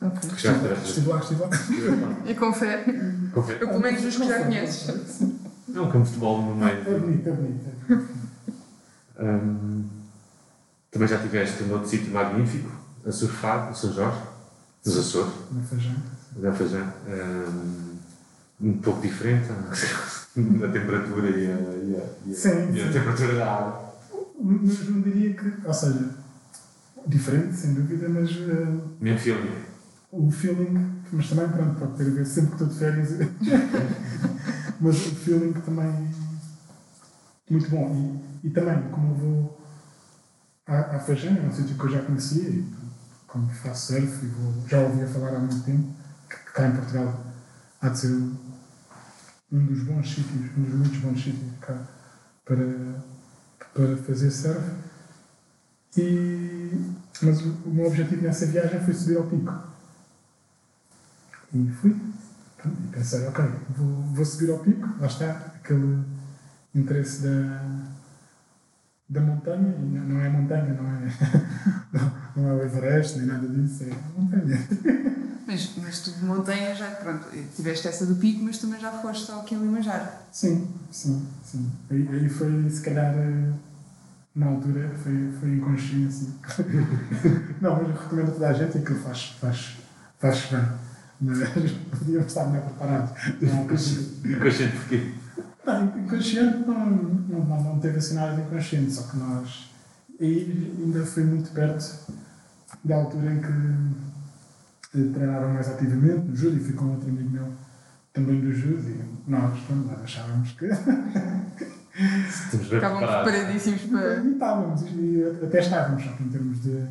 [0.00, 0.30] Ok.
[0.36, 0.52] Já
[0.84, 1.48] Estive lá, estive lá.
[2.26, 2.84] E confere.
[3.32, 3.62] Confere.
[3.62, 4.88] Eu, pelo menos os que já conheces.
[5.74, 6.96] É um campo de futebol no É meio.
[6.96, 7.28] é bonito.
[7.28, 8.08] é bonito.
[9.20, 9.84] Hum,
[10.90, 12.70] também já estiveste num outro sítio magnífico,
[13.06, 14.18] a surfar, no São Jorge,
[14.84, 15.94] nos Açores, Na Fajã.
[16.36, 16.92] da Fajã.
[17.08, 17.81] Hum,
[18.60, 19.48] um pouco diferente
[20.36, 22.92] na temperatura e a, e a, e a, Sim, e a sim.
[22.92, 23.92] temperatura da água.
[24.40, 25.52] Mas não diria que.
[25.66, 26.10] Ou seja,
[27.06, 28.30] diferente, sem dúvida, mas.
[28.30, 29.50] eh, Mesmo filme.
[30.10, 33.10] o feeling, mas também pronto, pode ter a ver sempre que estou de férias.
[34.80, 36.08] mas o feeling também
[37.50, 38.20] muito bom.
[38.42, 39.60] E, e também, como eu vou
[40.66, 42.64] à, à Fajã, é um sítio que eu já conhecia, e
[43.26, 45.88] como faço surf e vou, já ouvia falar há muito tempo,
[46.28, 47.26] que, que cá em Portugal
[47.82, 51.82] há de ser um, dos bons sítios, um dos muitos bons sítios cá
[52.44, 53.02] para,
[53.74, 54.62] para fazer surf.
[55.96, 56.70] E,
[57.20, 59.52] mas o, o meu objetivo nessa viagem foi subir ao pico.
[61.52, 61.90] E fui.
[62.64, 63.44] E pensei, ok,
[63.76, 66.04] vou, vou subir ao pico, lá está, aquele
[66.72, 67.88] interesse da,
[69.08, 71.12] da montanha, e não é montanha, não é,
[72.36, 74.56] não, é o Everest, nem nada disso, é montanha.
[75.46, 77.26] Mas, mas tu de montanha já, pronto,
[77.56, 80.08] tiveste essa do pico, mas também já foste ao Kilimanjaro.
[80.30, 81.70] Sim, sim, sim.
[81.90, 83.52] Aí, aí foi, se calhar, eh,
[84.34, 86.28] na altura, foi, foi inconsciência.
[87.60, 89.76] não, mas recomendo a toda a gente aquilo faz, faz,
[90.18, 90.68] faz bem.
[91.20, 91.38] Mas
[91.98, 93.12] podíamos estar melhor preparados.
[93.42, 95.12] Inconsciente porquê?
[95.64, 99.70] Não, inconsciente não, não, não, não teve assim nada de inconsciente, só que nós.
[100.18, 102.12] E ainda foi muito perto
[102.84, 104.11] da altura em que
[104.92, 107.48] treinaram mais ativamente no judo e fui com outro amigo meu
[108.12, 110.68] também do judo e nós, pronto, nós achávamos que.
[112.68, 113.30] Preparados.
[113.30, 114.16] preparadíssimos para.
[114.22, 116.86] E estávamos, e até estávamos, só que em termos de.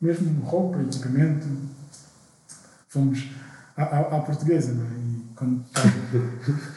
[0.00, 1.46] mesmo roupa, equipamento,
[2.88, 3.30] fomos
[3.76, 4.98] à, à, à portuguesa, não é?
[4.98, 5.88] E quando estava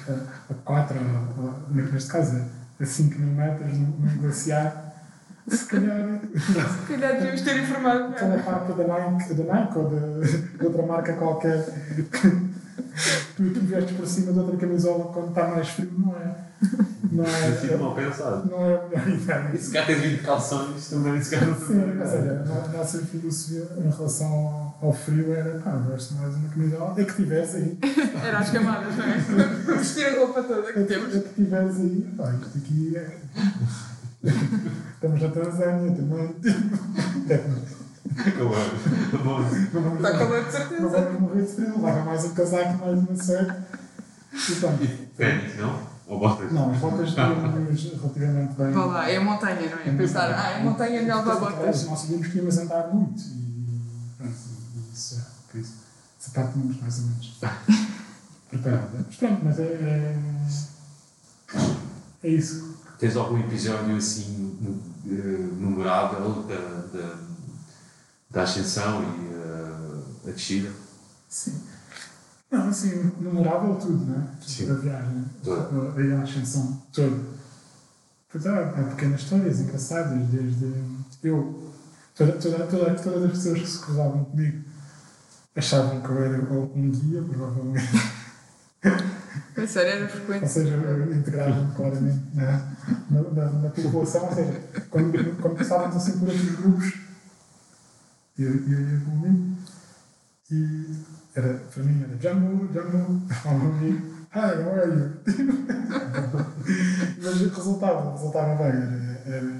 [0.10, 0.98] a, a 4,
[1.38, 2.42] ou, ou, neste caso,
[2.80, 4.83] a 5 mil metros num glaciar,
[5.48, 8.46] se calhar Se calhar devíamos ter informado aquela melhor.
[8.46, 11.66] marca da Nike, da Nike ou de, de outra marca qualquer,
[13.36, 16.36] tu, tu vestes por cima de outra camisola quando está mais frio, não é?
[17.12, 18.50] Não é, mal pensado.
[18.50, 19.52] não é a melhor ideia.
[19.54, 22.78] E se cá tens vindo de calções, também se cá não Sim, ou seja, a
[22.78, 27.58] nossa filosofia em relação ao, frio era, pá, veste mais uma camisola, é que tivesse
[27.58, 27.78] aí,
[28.26, 29.18] Era às camadas, não é?
[29.78, 31.16] Vestir a roupa toda é que que, temos.
[31.16, 33.18] é que tivesse aí, pá, isto aqui é...
[34.24, 36.36] Estamos na Tanzânia também,
[38.38, 40.88] não vamos, Está calor de não certeza.
[40.90, 43.54] vamos morrer de frio, leva mais um casaco, mais uma suéte,
[44.34, 44.88] e pronto.
[45.18, 45.94] Pênis, não?
[46.08, 46.52] Ou botas?
[46.52, 48.72] Não, as botas tínhamos relativamente bem...
[48.72, 49.98] Vá lá, é a montanha, não é?
[49.98, 51.86] Pensar, ah, é montanha, melhor levar botas.
[51.86, 54.34] Nós sabíamos que íamos andar muito e pronto,
[54.76, 55.74] e isso, é, por isso,
[56.20, 57.40] essa parte tínhamos mais ou menos
[58.50, 59.06] preparada.
[59.06, 60.18] Mas pronto, mas é, é,
[62.24, 62.73] é isso.
[63.00, 67.16] Tens algum episódio assim eh, memorável da, da,
[68.30, 70.72] da ascensão e eh, a descida?
[71.28, 71.62] Sim.
[72.52, 74.28] Não, assim, memorável tudo, não é?
[74.46, 74.68] Sim.
[74.68, 76.00] Da viagem, Toda.
[76.00, 77.20] aí a ascensão toda.
[78.32, 80.72] Pois há, há pequenas histórias engraçadas, desde
[81.24, 81.72] eu,
[82.16, 84.64] toda, toda, toda, todas as pessoas que se cruzavam comigo
[85.56, 87.88] achavam que eu era um guia, provavelmente.
[89.56, 89.68] Era
[90.04, 90.48] Ou frequente.
[90.48, 92.72] seja, eu integrava-me claramente na,
[93.10, 94.26] na, na, população.
[94.26, 96.94] Ou seja, quando, quando passávamos assim por outros grupos,
[98.38, 99.58] eu eu ia com amigo
[100.52, 100.86] e
[101.36, 105.14] era, para mim era Jumbo, Jumbo, ao meu amigo, Hi, how are you?
[107.22, 109.52] Mas resultava, resultava bem, era, era,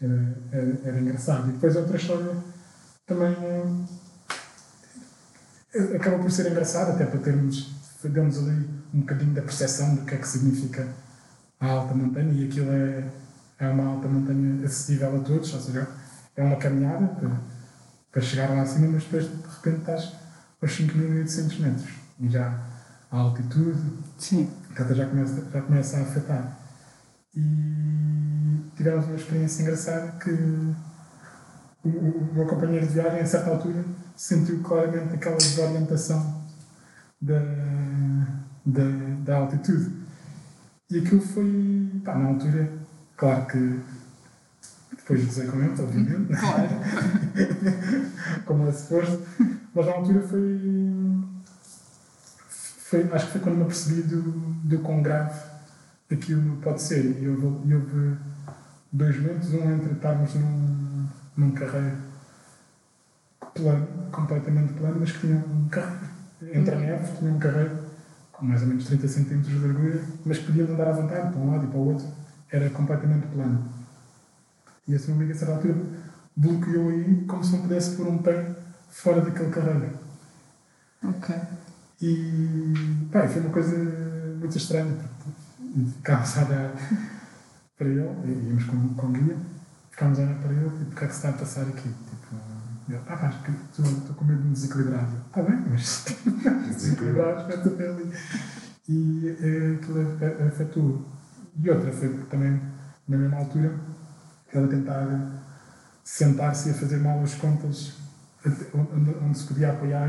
[0.00, 1.48] era, era, era engraçado.
[1.48, 2.36] E depois outra história
[3.04, 3.36] também
[5.74, 7.68] eh, acaba por ser engraçada, até para termos,
[8.08, 10.88] demos ali um bocadinho da percepção do que é que significa
[11.58, 13.04] a alta montanha e aquilo é,
[13.58, 15.86] é uma alta montanha acessível a todos, ou seja,
[16.36, 17.30] é uma caminhada para,
[18.10, 20.12] para chegar lá acima, mas depois de repente estás
[20.62, 21.88] aos 5.800 metros
[22.18, 22.66] e já
[23.10, 23.80] a altitude,
[24.18, 24.50] Sim.
[24.76, 26.58] já começa, já começa a afetar.
[27.34, 30.76] E tivemos uma experiência engraçada que o,
[31.84, 33.84] o, o meu companheiro de viagem, a certa altura,
[34.16, 36.44] sentiu claramente aquela desorientação
[37.20, 37.38] da,
[38.70, 38.82] da,
[39.24, 39.90] da altitude.
[40.90, 42.72] E aquilo foi, pá, na altura,
[43.16, 43.80] claro que
[44.96, 46.68] depois gozei com ele, obviamente, Claro.
[48.44, 49.22] como é suposto,
[49.74, 50.60] mas na altura foi,
[52.48, 53.12] foi.
[53.12, 55.38] Acho que foi quando me apercebi do, do quão grave
[56.10, 57.22] aquilo pode ser.
[57.22, 58.16] E houve, houve
[58.92, 61.06] dois momentos: um entre estarmos num,
[61.36, 61.96] num carreiro
[63.54, 66.10] plano, completamente plano, mas que tinha um carreiro.
[66.42, 67.78] Entre a neve, tinha um carreiro
[68.42, 71.64] mais ou menos 30 cm de largura, mas podíamos andar à vontade para um lado
[71.64, 72.06] e para o outro.
[72.50, 73.68] Era completamente plano.
[74.88, 75.76] E esse meu amigo, a certa altura,
[76.36, 78.56] bloqueou aí como se não pudesse pôr um pé
[78.90, 79.98] fora daquele carreiro.
[81.02, 81.34] Ok.
[82.02, 83.76] E pá, foi uma coisa
[84.38, 86.72] muito estranha, porque ficámos a olhar
[87.76, 89.36] para ele, e íamos com, com guia,
[89.90, 91.90] ficámos a olhar para ele, tipo, o que é que se está a passar aqui?
[92.90, 95.08] Ele, ah, pá, acho que estou com medo de me desequilibrar.
[95.26, 96.04] Está bem, mas
[96.74, 98.12] desequilibrar, espeta a pele.
[98.88, 101.08] E eh, aquilo afetou.
[101.62, 102.60] E outra foi também,
[103.06, 103.78] na mesma altura,
[104.52, 105.06] ela tentar
[106.02, 107.92] sentar-se e a fazer mal as contas
[108.44, 110.08] até onde, onde se podia apoiar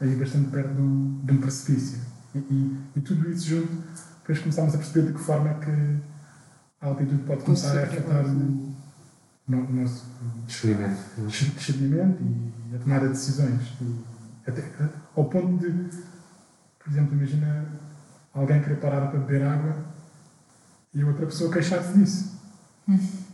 [0.00, 2.00] e aí bastante perto de um, de um precipício.
[2.34, 3.82] E, e, e tudo isso junto,
[4.20, 6.00] depois começámos a perceber de que forma é que
[6.80, 8.24] a altitude pode começar a afetar
[9.48, 10.04] no- o nosso
[10.48, 11.00] Experimento.
[11.26, 12.18] discernimento
[12.70, 13.60] e a tomada de decisões.
[13.80, 14.62] E até,
[15.16, 15.90] ao ponto de
[16.78, 17.64] por exemplo, imagina
[18.34, 19.76] alguém querer parar para beber água
[20.92, 22.40] e a outra pessoa queixar-se disso.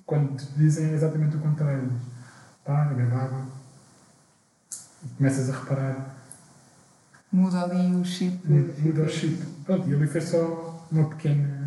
[0.05, 2.03] Quando te dizem exatamente o contrário, diz,
[2.65, 3.47] para, bebe água.
[5.03, 6.15] E começas a reparar,
[7.33, 8.39] Muda ali o chip.
[8.47, 9.43] muda o chip.
[9.65, 11.58] Pronto, e ali foi só uma pequena,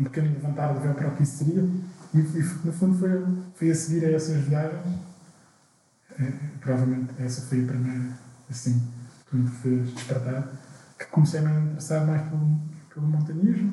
[0.00, 1.62] um pequeno levantar de véu para o que isso seria.
[2.14, 3.24] E, e, no fundo foi,
[3.54, 4.80] foi a seguir a essas viagens.
[6.18, 8.18] Eh, provavelmente essa foi a primeira,
[8.50, 8.82] assim,
[9.28, 10.48] que me fez despertar,
[10.98, 12.60] que comecei a me interessar mais pelo,
[12.92, 13.72] pelo montanhismo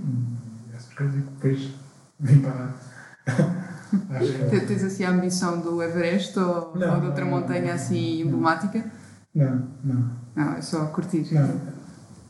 [0.71, 1.71] e essas coisas e depois
[2.19, 2.73] vim para.
[4.49, 7.73] Te- Tens assim a ambição do Everest ou, Não, ou de outra não, montanha não,
[7.73, 8.83] assim emblemática?
[9.33, 11.33] Não, não, Não, é só curtir.
[11.33, 11.76] não.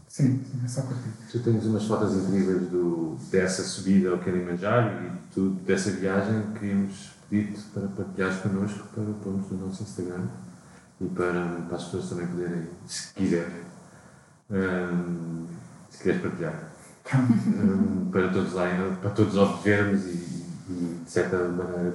[0.08, 1.10] Sim, sim, é só curtir.
[1.32, 7.12] Tu tens umas fotos incríveis do, dessa subida ao Kilimanjaro e tu, dessa viagem queríamos
[7.30, 10.28] pedir-te para partilhares connosco para pormos no nosso Instagram
[11.02, 13.64] e para, para as pessoas também poderem, se quiserem,
[14.50, 15.46] hum,
[15.90, 16.72] se quiseres partilhar,
[17.14, 18.66] hum, para todos lá,
[19.02, 21.94] para todos nós vermos e, e de certa maneira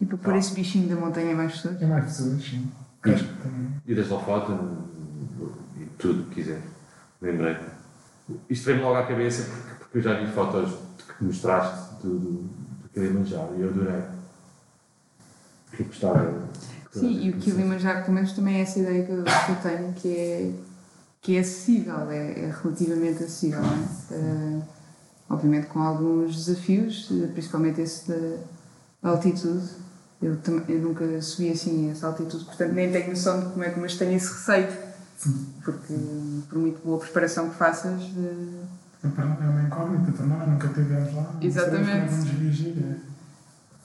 [0.00, 1.80] E para pôr esse bichinho da montanha mais pessoas?
[1.80, 2.72] É mais pessoas, sim.
[3.02, 3.82] Também.
[3.84, 4.52] e das lá foto
[5.76, 6.62] e tudo que quiser.
[7.22, 7.56] Lembrei.
[8.50, 10.74] Isto veio-me logo à cabeça porque, porque eu já vi fotos
[11.16, 14.02] que mostraste do, do, do Kilimanjaro e eu adorei.
[15.78, 16.48] E gostava.
[16.90, 17.38] Sim, e o.
[17.38, 20.52] Kilimanjaro, pelo menos, também é essa ideia que eu, que eu tenho, que é,
[21.22, 23.60] que é acessível, é, é relativamente acessível.
[23.62, 23.78] não é?
[24.10, 24.62] Eh,
[25.30, 28.36] obviamente com alguns desafios, eh, principalmente esse da,
[29.00, 29.66] da altitude.
[30.20, 33.80] Eu, eu nunca subi assim essa altitude, portanto nem tenho noção de como é que
[33.80, 34.91] mas tenho esse receio.
[35.64, 35.94] Porque
[36.48, 38.64] por muito boa preparação que faças, eh,
[39.04, 41.22] É uma incógnita para nós, nunca tivemos lá.
[41.34, 42.10] não Exatamente.
[42.10, 42.74] Vamos reagir.
[42.78, 42.96] É.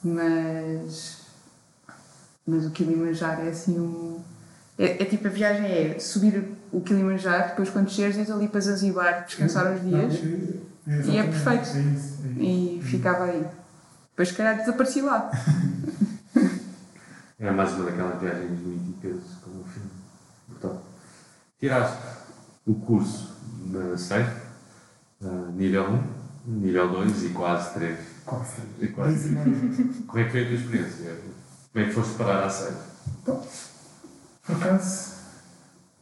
[0.04, 1.18] mas
[2.46, 4.20] mas o Kilimanjaro é assim um
[4.78, 8.60] é, é tipo a viagem é subir o Kilimanjaro depois quando chegas és ali para
[8.60, 11.68] Zanzibar descansar uns dias Não, é- é E é perfeito.
[11.76, 12.40] É isso, é isso.
[12.40, 13.44] e ficava aí
[14.10, 15.30] depois se calhar desapareci lá
[17.40, 19.90] É mais uma daquelas viagens míticas como o filme.
[20.48, 20.80] Portanto,
[21.58, 21.98] tiraste
[22.66, 23.34] o curso
[23.66, 24.24] na SEI,
[25.24, 25.84] ah, nível
[26.46, 27.98] 1, nível 2 e quase 3.
[28.24, 28.44] Qual
[28.80, 30.04] E quase Dois e meio.
[30.06, 31.16] Como é que foi a tua experiência?
[31.72, 32.72] Como é que foste parar à SEI?
[33.24, 35.12] Por acaso,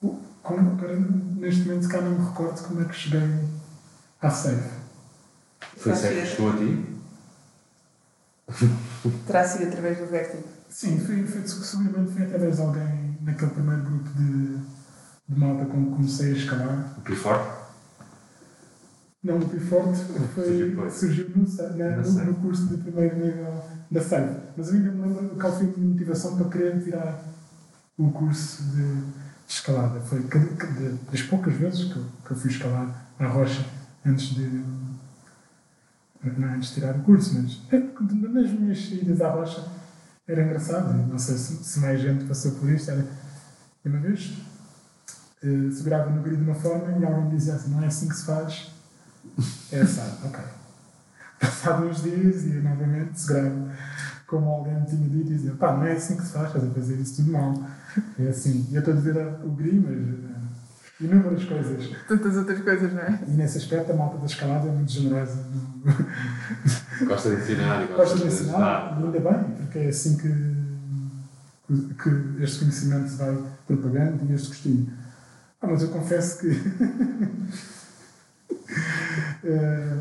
[0.03, 0.97] o- como agora
[1.37, 3.49] neste momento se cá não me recordo como é que cheguei
[4.21, 4.71] à safe.
[5.77, 6.97] Foi Terá SEI que chegou a ti?
[9.27, 13.83] terá sido através do Vértigo Sim, foi, foi, seguramente foi através de alguém naquele primeiro
[13.83, 14.59] grupo de,
[15.29, 16.95] de malta com que comecei a escalar.
[16.99, 17.57] O Piforte?
[19.23, 19.97] Não, o Piforte
[20.35, 24.41] Surgiu foi, surgiu no, na- no, no curso de primeiro nível da SAFE.
[24.57, 27.25] Mas eu ainda me lembro qual foi a minha motivação para querer tirar
[27.99, 29.13] o curso de, de
[29.49, 30.01] escalada.
[30.01, 33.65] Foi que, que de- das poucas vezes que eu, que eu fui escalar à rocha
[34.05, 34.63] antes de.
[36.23, 39.65] Não antes de tirar o curso, mas é, nas minhas saídas à rocha
[40.27, 40.93] era engraçado.
[40.93, 42.91] Não sei se, se mais gente passou por isto.
[42.91, 43.05] Era,
[43.85, 44.37] uma vez
[45.43, 48.17] eh, segurava no grid de uma forma e alguém dizia assim: não é assim que
[48.17, 48.71] se faz.
[49.73, 50.41] É assado, ok.
[51.41, 53.71] Passado uns dias e novamente segurava
[54.27, 56.65] como alguém me tinha dito e dizia: pá, não é assim que se faz, estás
[56.65, 57.55] a fazer isso tudo mal.
[58.19, 58.67] É assim.
[58.71, 61.91] E eu estou a dizer o grid, mas eh, inúmeras coisas.
[62.09, 65.35] tantas outras coisas não é E nesse aspecto a malta da escalada é muito generosa.
[65.35, 65.87] no-
[67.07, 70.29] Gosta de ensinar e Gosta de ensinar, e ainda bem, porque é assim que,
[71.69, 74.93] que, este conhecimento se vai propagando e este gostinho.
[75.61, 76.49] Ah, mas eu confesso que
[79.45, 79.97] eh,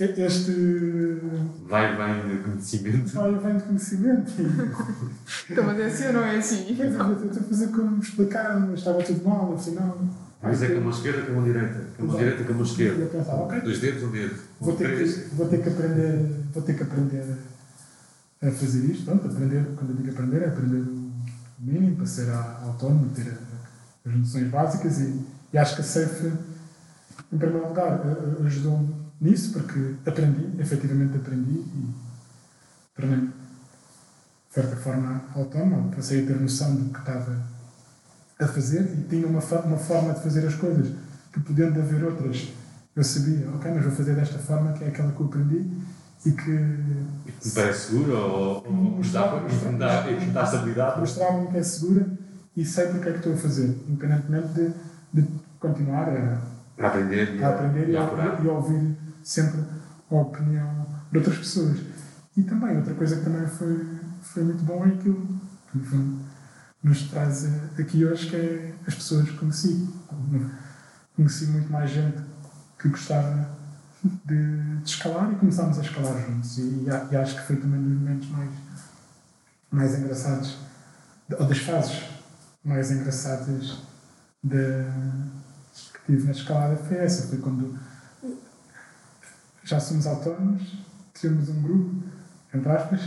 [0.00, 1.20] este
[1.68, 3.08] Vai bem de conhecimento.
[3.14, 4.32] vai e vem de conhecimento
[5.50, 6.76] então mas é assim ou não é assim?
[6.78, 6.86] eu
[7.26, 9.98] estou a fazer como me explicaram, mas estava tudo mal, afinal.
[10.40, 11.80] Mas é com a mão esquerda, com a mão direita.
[11.96, 13.00] Com a mão direita, com a mão esquerda.
[13.02, 14.36] eu pensava, ok, Dois dedos, um dedo.
[14.60, 15.14] vou ter, três.
[15.16, 17.24] que, vou ter que aprender vou ter que aprender
[18.40, 21.10] a fazer isto pronto, aprender, quando eu digo aprender é aprender o
[21.58, 23.47] mínimo para ser a- autónomo ter a-
[24.08, 26.32] as noções básicas e, e acho que a SAFE
[27.32, 28.00] em primeiro lugar
[28.44, 31.94] ajudou-me nisso porque aprendi, efetivamente aprendi e
[32.94, 37.36] tornei-me de certa forma autónomo, passei a ter noção do que estava
[38.40, 40.94] a fazer e tinha uma, uma forma de fazer as coisas
[41.32, 42.48] que podendo haver outras
[42.96, 45.70] eu sabia, ok, mas vou fazer desta forma que é aquela que eu aprendi
[46.26, 50.02] e que E que me parece seguro ou, ou dá, me dá,
[50.32, 51.00] dá estabilidade.
[51.00, 52.06] mostrava-me que é segura
[52.58, 54.74] e sei porque é que estou a fazer, independentemente de,
[55.12, 55.28] de
[55.60, 56.42] continuar a,
[56.76, 59.60] Para aprender e a aprender e e a a, e a ouvir sempre
[60.10, 61.78] a opinião de outras pessoas.
[62.36, 63.86] E também, outra coisa que também foi,
[64.22, 65.40] foi muito bom é aquilo
[65.70, 66.20] que fundo,
[66.82, 69.88] nos traz eh, aqui hoje, que é as pessoas que conheci.
[71.14, 72.18] Conheci muito mais gente
[72.76, 73.50] que gostava
[74.02, 76.58] de, de escalar e começámos a escalar juntos.
[76.58, 78.50] E, e acho que foi também um dos momentos mais,
[79.70, 80.58] mais engraçados,
[81.38, 82.07] ou das fases
[82.64, 83.78] mais engraçadas
[84.42, 84.84] de,
[85.92, 87.28] que tive na escalada foi essa.
[87.28, 87.78] Foi quando
[89.64, 90.78] já somos autónomos,
[91.20, 92.02] temos um grupo,
[92.54, 93.00] entre aspas,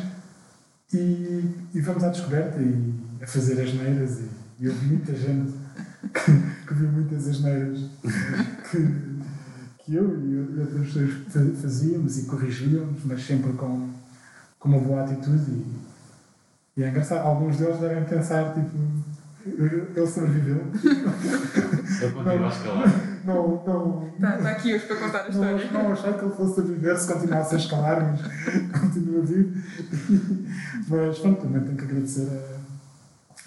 [0.94, 4.20] e, e vamos à descoberta e a fazer as neiras.
[4.20, 4.30] E,
[4.60, 5.54] e houve muita gente
[6.14, 7.90] que, que viu muitas asneiras
[8.70, 9.12] que,
[9.80, 13.90] que eu e outras pessoas fazíamos e corrigíamos, mas sempre com,
[14.60, 15.52] com uma boa atitude.
[15.52, 15.82] E,
[16.78, 18.78] e é engraçado, alguns deles devem pensar, tipo,
[19.46, 20.68] ele sobreviveu.
[22.02, 23.12] Ele continua a escalar.
[23.26, 24.12] Não, não.
[24.16, 25.72] Está tá aqui hoje para contar a história.
[25.72, 28.22] Não, não achei que ele fosse sobreviver se continuasse a escalar, mas
[28.82, 29.52] continua vivo.
[30.88, 32.28] Mas pronto, também tenho que agradecer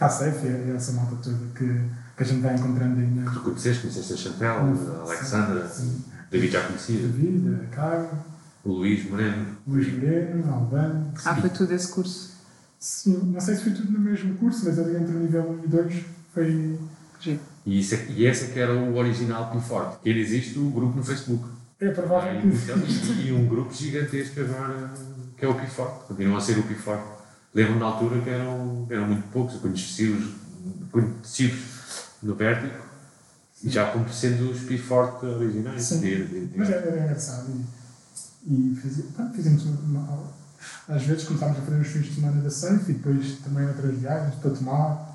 [0.00, 1.66] a, à Safe e a essa malta toda que,
[2.16, 3.34] que a gente vai encontrando aí nas.
[3.34, 6.04] Tu conheceste, conheceste a Chantel, a Alexandra, Sim.
[6.30, 8.24] David já conhecia, David, a Carla,
[8.64, 9.46] o Luís Moreno.
[9.66, 11.12] Luís Moreno, Albano.
[11.24, 12.33] Ah, foi tudo esse curso.
[12.78, 15.64] Sim, não sei se foi tudo no mesmo curso, mas ali entre o nível 1
[15.64, 16.78] e 2 foi.
[17.20, 17.40] Giro.
[17.64, 19.98] E, isso é, e esse é que era o original Piforte.
[20.02, 21.44] Que ainda existe o grupo no Facebook.
[21.80, 23.26] É provável que.
[23.28, 24.90] E, um grupo gigantesco agora,
[25.36, 26.06] que é o Piforte.
[26.08, 27.04] Continua a ser o Piforte.
[27.54, 30.34] Lembro-me na altura que eram, eram muito poucos conhecidos,
[30.90, 31.58] conhecidos
[32.22, 32.72] no Vértigo,
[33.62, 35.82] e já como sendo os Piforte originais.
[35.82, 36.00] Sim.
[36.00, 37.50] De- de- de- Mas era, era engraçado.
[38.46, 40.32] E, e fazia, pá, fizemos uma, uma-
[40.88, 43.98] Às vezes começámos a fazer os fins de semana da Safe e depois também outras
[43.98, 45.14] viagens para tomar,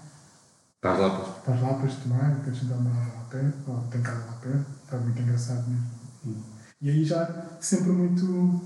[0.82, 3.82] Estás lá para para as lapas de tomar, que a gente morava lá perto, ou
[3.92, 5.86] tem casa lá perto, estava muito engraçado mesmo.
[6.26, 8.62] E, e aí já sempre muito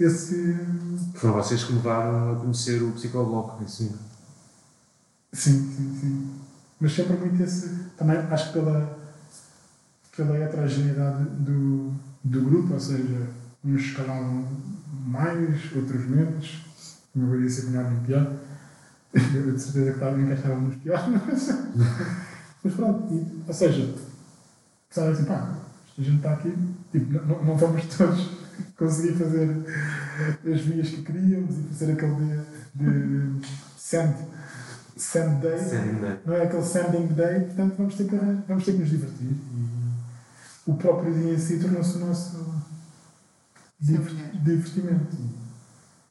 [0.00, 0.56] esse.
[1.16, 3.94] Foram vocês que me levaram a conhecer o Psicobloco, assim.
[5.34, 6.40] Sim, sim, sim.
[6.80, 7.68] Mas sempre muito esse.
[7.98, 8.98] Também acho que pela,
[10.16, 11.92] pela heterogeneidade do,
[12.24, 13.28] do grupo, ou seja,
[13.62, 14.48] uns escalavam
[15.06, 16.64] mais, outros menos.
[17.14, 18.32] Não varia ser melhor nem pior.
[19.14, 21.48] Eu de certeza que estava, ninguém estava nos piores, mas.
[22.64, 23.94] Mas pronto, e, ou seja,
[24.88, 25.54] pensava assim, pá,
[25.88, 26.54] esta gente está aqui,
[26.92, 28.30] tipo, não- não, vamos todos
[28.76, 29.48] conseguir fazer
[30.52, 32.44] as vias que queríamos e fazer aquele dia
[32.74, 33.40] de
[33.76, 34.14] sand,
[34.96, 35.58] sand day
[36.26, 38.16] não é aquele sending day, portanto vamos ter que,
[38.48, 39.28] vamos ter que nos divertir.
[40.66, 42.57] E o próprio dia em si tornou-se o nosso.
[43.80, 45.16] Divertimento.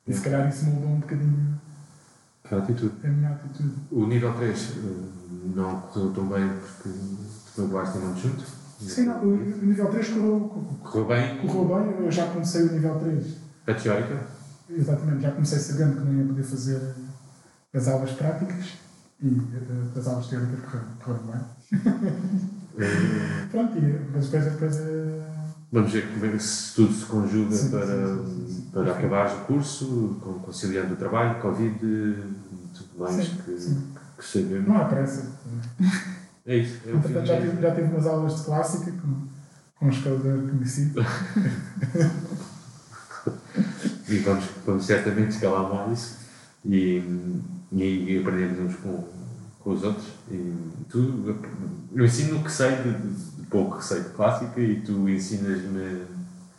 [0.08, 1.60] E se calhar isso moldou um bocadinho
[2.44, 2.94] Que atitude.
[3.04, 3.74] a minha atitude.
[3.92, 4.74] O nível 3
[5.56, 6.90] não correu tão bem porque
[7.56, 8.46] tu acabaste muito junto.
[8.80, 10.40] Sim, não, o nível 3 correu,
[10.84, 11.66] Correu bem correu
[11.96, 13.36] bem, eu já comecei o nível 3.
[13.68, 14.28] a teórica.
[14.70, 16.96] Exatamente, já comecei sabendo que não ia poder fazer
[17.74, 18.74] as aulas práticas
[19.22, 21.42] e eh, as aulas teóricas correram, correram bem.
[22.80, 25.27] Eh, Pronto, e, mas depois, depois eh,
[25.72, 29.46] Vamos ver como é que se tudo se conjuga Sim, para, sim, para acabar o
[29.46, 33.76] curso, conciliando o trabalho, Covid e tudo mais que,
[34.18, 34.68] que sabemos.
[34.68, 35.38] não há pressa.
[36.46, 36.80] É isso.
[36.86, 39.28] É já tive, já tive umas aulas de clássica com,
[39.76, 41.02] com um escalador conhecido.
[44.10, 46.16] E vamos, vamos certamente escalar mais
[46.64, 47.04] e,
[47.74, 49.04] e, e aprendemos uns com,
[49.60, 50.08] com os outros.
[50.32, 50.54] E
[50.90, 51.36] tu,
[51.94, 56.06] eu ensino o que sei de, de pouco de clássica e tu ensinas-me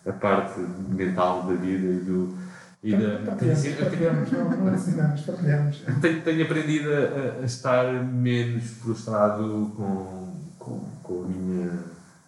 [0.07, 2.49] a parte mental da vida e do.
[2.83, 5.83] E da, Partilhamos, partilhamos, não, não ensinamos, partilhamos.
[6.01, 11.71] tenho, tenho aprendido a, a estar menos frustrado com, com, com a minha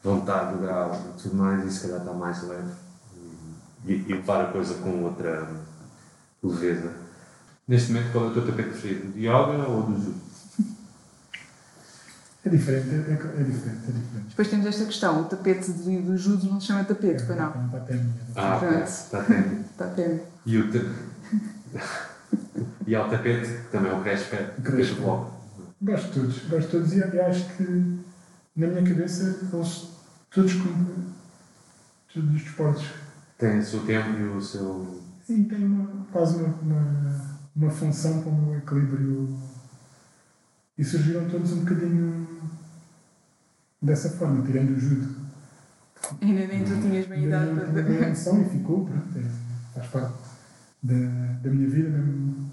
[0.02, 2.72] vontade do grau e tudo mais, e se calhar está mais leve
[3.86, 5.48] e, e levar a coisa com outra
[6.42, 6.90] leveza.
[7.68, 9.12] Neste momento, qual é o teu tapete preferido?
[9.12, 10.30] De yoga ou do judo?
[12.45, 14.28] É diferente, é, é, é diferente, é diferente.
[14.30, 17.53] Depois temos esta questão: o tapete de- do judo não se chama tapete, pois não?
[17.68, 18.07] Minha.
[18.34, 18.61] Ah.
[18.82, 20.20] Está pena.
[20.47, 20.95] E o tapete.
[22.86, 25.01] e o tapete, também é o crash pad, O crash crash pad.
[25.03, 25.30] block.
[25.82, 27.99] Gosto de todos, gosto de todos e e acho que
[28.57, 29.22] na minha cabeça
[29.53, 29.88] eles
[30.30, 31.07] todos cumprem
[32.12, 32.86] todos os desportos.
[33.38, 35.01] Tem o seu tempo e o seu.
[35.26, 39.38] Sim, tem uma, quase uma, uma, uma função como o equilíbrio.
[40.79, 42.27] E surgiram todos um bocadinho
[43.83, 45.14] dessa forma, tirando o judo.
[46.23, 47.83] Ainda nem tu tinhas bem idade Ainda para.
[47.83, 49.25] não tinha noção e ficou, pronto, é,
[49.75, 50.14] faz parte
[50.83, 50.95] da,
[51.43, 52.51] da minha vida mesmo.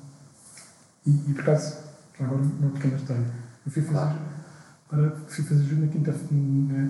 [1.05, 1.77] E, e por acaso,
[2.19, 3.25] agora uma pequena história.
[3.65, 4.19] Eu fui fazer, Claro.
[4.89, 6.89] para, fui fazer judo na quinta-feira.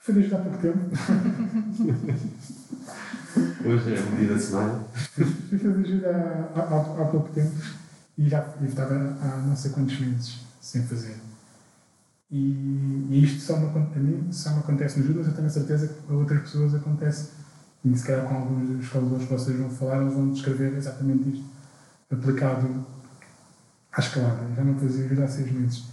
[0.00, 0.78] Foi desde há pouco tempo.
[3.64, 4.84] Hoje é um dia da semana.
[4.92, 6.10] Fui fazer judo há,
[6.54, 7.54] há, há- há pouco tempo
[8.16, 11.16] e já estava há não sei quantos meses sem fazer.
[12.30, 15.46] E, e isto só me, a mim só me acontece no judo, mas eu tenho
[15.46, 17.30] a certeza que a outras pessoas acontece.
[17.84, 21.28] E se calhar com alguns dos escaladores que vocês vão falar, eles vão descrever exatamente
[21.28, 21.44] isto,
[22.10, 22.86] aplicado
[23.92, 24.54] à escalada.
[24.56, 25.84] Já não fazia judo há seis meses.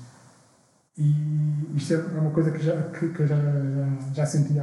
[0.97, 4.53] E isto é uma coisa que, já, que, que eu já, já, já senti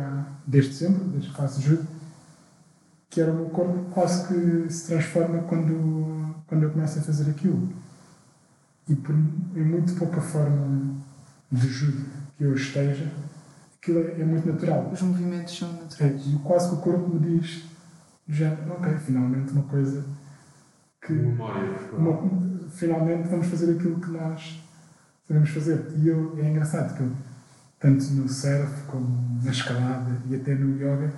[0.46, 1.86] desde sempre, desde que faço judo,
[3.10, 7.30] que era o meu corpo quase que se transforma quando, quando eu começo a fazer
[7.30, 7.68] aquilo.
[8.88, 10.96] E por em muito pouca forma
[11.52, 12.04] de judo
[12.36, 13.10] que eu esteja,
[13.80, 14.90] aquilo é, é muito natural.
[14.92, 16.22] Os movimentos são É, naturais.
[16.26, 17.64] e quase que o corpo me diz,
[18.28, 20.04] género, ok, finalmente uma coisa
[21.04, 21.12] que.
[21.12, 21.78] Memória.
[21.92, 24.62] uma- finalmente vamos fazer aquilo que nós
[25.26, 25.86] sabemos fazer.
[25.96, 27.12] E eu, é engraçado que eu,
[27.80, 31.12] tanto no surf como na escalada e até no yoga,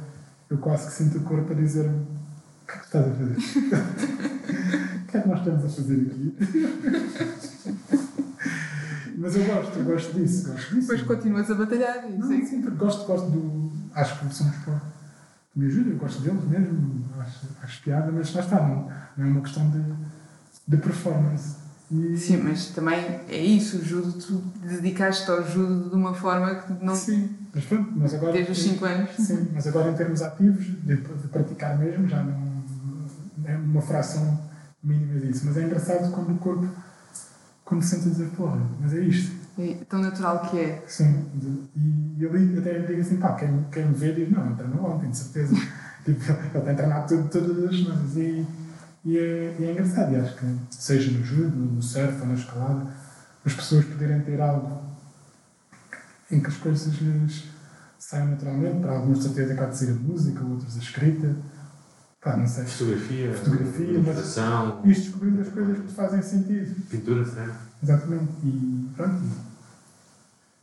[0.49, 3.15] eu quase que sinto o corpo a dizer-me: o que é que tu estás a
[3.15, 3.37] fazer?
[5.11, 6.37] o que é que nós estamos a fazer aqui?
[9.19, 10.81] Mas eu gosto, eu gosto disso, gosto disso.
[10.81, 12.09] Depois continuas a batalhar.
[12.09, 13.71] e Não, sim, porque gosto, gosto do.
[13.93, 14.87] Acho que são desporto
[15.53, 19.27] que me ajuda, eu gosto deles mesmo, acho, acho piada, mas lá está, não, não
[19.27, 19.83] é uma questão de,
[20.69, 21.57] de performance.
[21.91, 26.55] E, Sim, mas também é isso, o judo, tu dedicaste ao judo de uma forma
[26.55, 26.95] que não.
[26.95, 28.33] Sim, mas pronto, mas agora.
[28.33, 29.11] Desde os 5 anos.
[29.17, 32.49] Sim, mas agora em termos ativos, de, de praticar mesmo, já não.
[33.45, 34.50] É uma fração
[34.83, 35.43] mínima disso.
[35.47, 36.69] Mas é engraçado quando o corpo.
[37.65, 39.41] Quando se sente a dizer, porra, mas é isto.
[39.59, 40.85] É tão natural que é.
[40.87, 41.25] Sim,
[42.17, 45.11] e ali até digo assim, pá, quem, quem me vê diz, não, ele treinou ontem,
[45.11, 45.55] de certeza.
[46.05, 46.21] tipo,
[46.55, 48.17] ele tem treinado tudo, todas as semanas.
[48.17, 48.47] E,
[49.05, 52.35] e, é, e é engraçado, e acho que, seja no judo, no surf ou na
[52.35, 52.87] escalada,
[53.45, 54.83] as pessoas poderem ter algo
[56.31, 57.45] em que as coisas lhes
[57.99, 61.37] saiam naturalmente, para alguns de certeza há de ser a música, outros a escrita,
[62.21, 62.65] pá, não sei.
[62.65, 66.75] Fotografia, Fotografia, mas- ilustração, E descobrir as coisas que te fazem sentido.
[66.89, 67.55] pintura, certo?
[67.83, 68.29] Exatamente.
[68.45, 69.23] E pronto.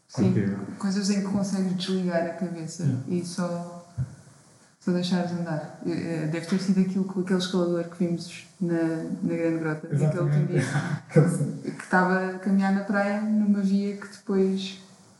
[0.09, 0.33] Sim.
[0.79, 3.03] Coisas em que consegues desligar a cabeça Sim.
[3.07, 3.85] e só,
[4.79, 5.79] só deixares andar.
[5.85, 5.91] Eh,
[6.23, 8.73] eh, Deve ter sido aquilo com aquele escalador que vimos na,
[9.21, 10.63] na Grande Grota, naquele último dia,
[11.11, 14.79] que estava a caminhar na praia numa via que depois.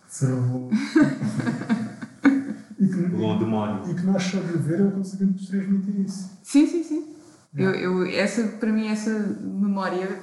[0.10, 0.70] Servo.
[2.88, 3.92] e, que, O Long demónio.
[3.92, 6.30] e que nós só de ver eu conseguimos transmitir isso.
[6.44, 7.16] Sim, sim, sim.
[7.56, 10.20] Eu, eu, essa, para mim, essa memória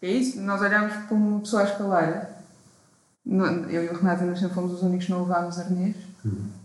[0.00, 0.40] é isso.
[0.40, 2.30] Nós olhámos para uma pessoa a escalar.
[3.26, 5.96] Eu e o Renato nós sempre fomos os únicos que não levámos arnês.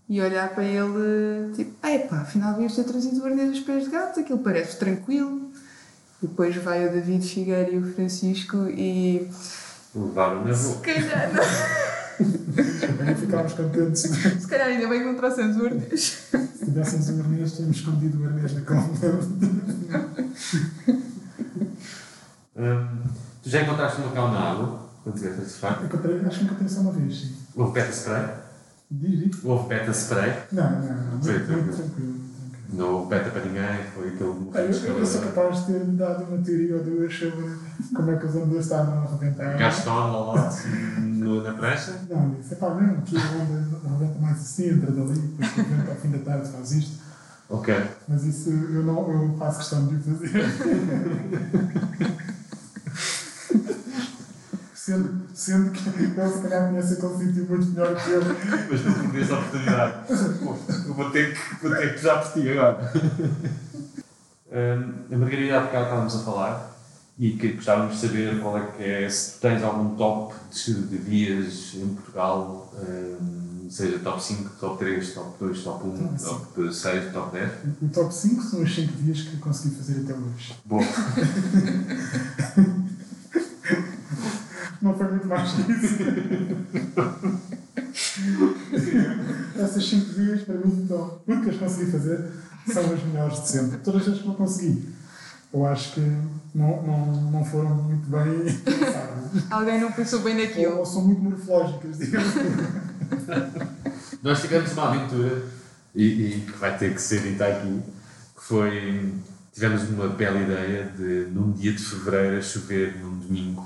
[0.10, 3.90] E olhar para ele, tipo, epá, afinal devias ter trazido o arnês dos pés de
[3.90, 5.52] gato, aquilo parece tranquilo.
[6.24, 9.30] E depois vai o David Figueiredo e o Francisco e.
[9.94, 10.94] Levaram na Se boca.
[10.94, 11.44] calhar, não.
[12.18, 16.28] Também ficámos contentes se Se calhar ainda bem que não trouxemos o arnês.
[16.64, 19.20] tivéssemos o arnês, tínhamos escondido o arnês na conta.
[22.56, 22.88] Hum,
[23.44, 25.86] tu já encontraste um local na água, quando estiveste a surfar?
[25.86, 27.36] Encontrei, acho que encontrei só uma vez, sim.
[27.56, 28.26] Houve beta spray?
[28.90, 29.44] Diz, diz.
[29.46, 30.34] Houve beta spray?
[30.52, 31.22] Não, não, não.
[31.22, 32.17] Foi muito muito tranquilo.
[32.74, 35.34] Não houve beta para ninguém, foi aquele movimento Eu, eu sou escalador.
[35.34, 37.56] capaz de ter dado uma teoria ou duas sobre
[37.96, 39.58] como é que os ondas estavam a arrebentar.
[39.58, 40.36] Gaston
[41.02, 41.94] no- na prancha?
[42.10, 45.90] Não, disse, pá, não, aqui a onda arrebenta mais assim, entra dali, depois que vento
[45.90, 47.08] ao fim da tarde faz isto.
[47.50, 47.74] Ok.
[48.10, 50.32] Mas isso eu não eu faço questão de o fazer.
[54.88, 58.22] sendo, sendo que ele se calhar conhece aquele sítio muito melhor que eu.
[58.72, 59.94] Mas não perdi a oportunidade.
[60.40, 60.56] Pô,
[60.88, 62.94] eu vou ter que, vou ter que já por ti agora.
[64.50, 66.78] Hum, a Margarida, há bocado estávamos a falar
[67.20, 70.74] e que gostávamos de saber qual é que é, se tu tens algum top de,
[70.74, 76.46] de vias em Portugal, hum, seja top 5, top 3, top 2, top 1, Top
[76.56, 77.52] top 6, top 10.
[77.82, 80.56] O top 5 são os 5 dias que consegui fazer até hoje.
[80.64, 80.80] Bom,
[84.82, 85.98] Não foi muito mais que isso.
[89.58, 92.26] Essas 5 dias, para mim, então, tudo que as consegui fazer
[92.72, 93.78] são as melhores de sempre.
[93.80, 94.90] Todas as que eu consegui.
[95.54, 96.02] Eu acho que
[96.54, 99.44] não, não, não foram muito bem pensadas.
[99.50, 100.78] Alguém não pensou bem Ou, naquilo.
[100.78, 102.34] ou são muito morfológicas, digamos.
[104.22, 105.44] nós tivemos uma aventura
[105.96, 107.82] e, e que vai ter que ser dita aqui,
[108.36, 109.14] que foi,
[109.54, 113.66] tivemos uma bela ideia de num dia de fevereiro a chover num domingo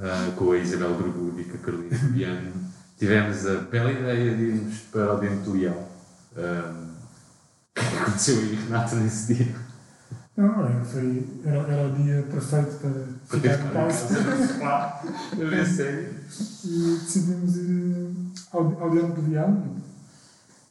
[0.00, 2.52] ah, com a Isabel Grubudo e com a Carolina Fabiano
[2.98, 5.86] tivemos a bela ideia de irmos para o Dente do Leão.
[6.36, 6.74] Ah,
[7.76, 9.54] o que aconteceu aí Renata nesse dia?
[10.36, 12.90] Não, foi, era, era o dia perfeito para
[13.40, 15.04] Para ficar em casa.
[15.36, 16.14] eu nem sei
[16.64, 18.14] E decidimos ir
[18.52, 19.76] ao, ao Leão do Leão,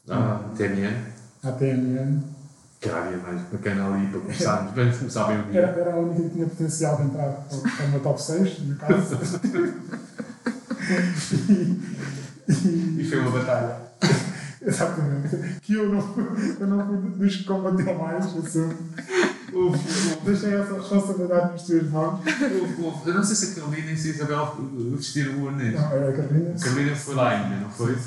[0.10, 2.37] ah, TMN à TNN.
[2.80, 5.82] Que era a via mais bacana ali para começarmos vamos começar bem o Era, dia
[5.82, 7.48] era a única que tinha potencial de entrar
[7.78, 9.18] para meu top 6, no caso.
[12.48, 13.78] E foi uma batalha.
[14.62, 15.60] Exatamente.
[15.62, 16.00] Que eu não,
[16.60, 18.74] eu não fui dos que combateu mais, assumo.
[20.26, 22.20] Deixei essa responsabilidade nas tuas mãos.
[23.06, 24.56] Eu não sei se a Carolina e se a Isabel
[24.96, 25.72] vestiram o anel.
[25.74, 26.54] Não, era a Carolina.
[26.56, 27.98] A Carolina foi lá ainda, não foi?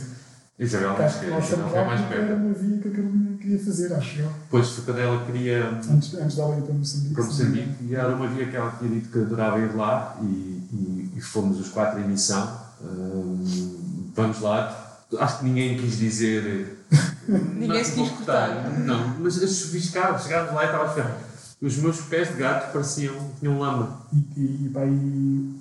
[0.58, 2.34] Isabel não Acho que nós Isabel foi lá mais era perto.
[2.34, 4.30] uma via que a Carolina queria fazer, acho eu.
[4.48, 7.14] Foi quando ela queria Antes, antes dela ir para Moçambique.
[7.14, 10.24] para Moçambique e era uma via que ela tinha dito que adorava ir lá e,
[10.24, 12.60] e, e fomos os quatro em missão.
[12.82, 14.98] Hum, vamos lá.
[15.18, 16.78] Acho que ninguém quis dizer.
[17.28, 18.70] Ninguém se quis cortar.
[18.80, 21.18] Não, mas as chegámos, chegámos lá e estava a ficar.
[21.60, 23.14] Os meus pés de gato pareciam.
[23.38, 24.00] tinham lama.
[24.12, 25.54] E, e, e para aí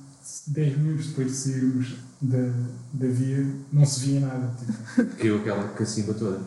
[0.48, 2.52] 10 minutos depois de sairmos da,
[2.94, 4.52] da via, não se via nada.
[4.58, 6.40] Tipo, Caiu aquela cacimba toda.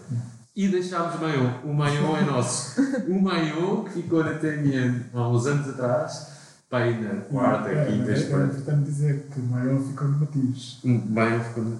[0.54, 1.48] E deixámos o maiô.
[1.64, 2.80] O maiô é nosso.
[3.08, 6.28] O maiô ficou na TMN há uns anos atrás,
[6.68, 8.44] para ir na quarta, é, quinta, é, é esperta.
[8.44, 10.78] importante dizer que o maior ficou no Matias.
[10.84, 11.78] O maiô ficou Ou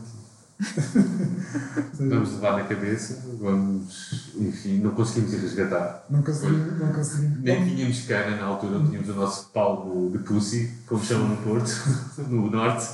[1.95, 4.33] seja, Vamos levar na cabeça, vamos.
[4.37, 6.07] Enfim, não conseguimos ir resgatar.
[6.09, 6.79] Não conseguimos.
[6.81, 7.39] Não conseguimos.
[7.41, 11.29] Nem tínhamos cana na altura, não tínhamos o nosso pau de, de pussy, como chamam
[11.29, 11.71] no Porto,
[12.29, 12.89] no Norte.